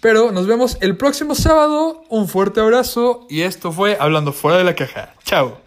Pero 0.00 0.32
nos 0.32 0.46
vemos 0.46 0.76
el 0.80 0.96
próximo 0.96 1.34
sábado. 1.34 2.02
Un 2.08 2.28
fuerte 2.28 2.60
abrazo 2.60 3.26
y 3.30 3.42
esto 3.42 3.70
fue 3.70 3.96
Hablando 4.00 4.32
fuera 4.32 4.58
de 4.58 4.64
la 4.64 4.74
caja. 4.74 5.14
Chao. 5.24 5.60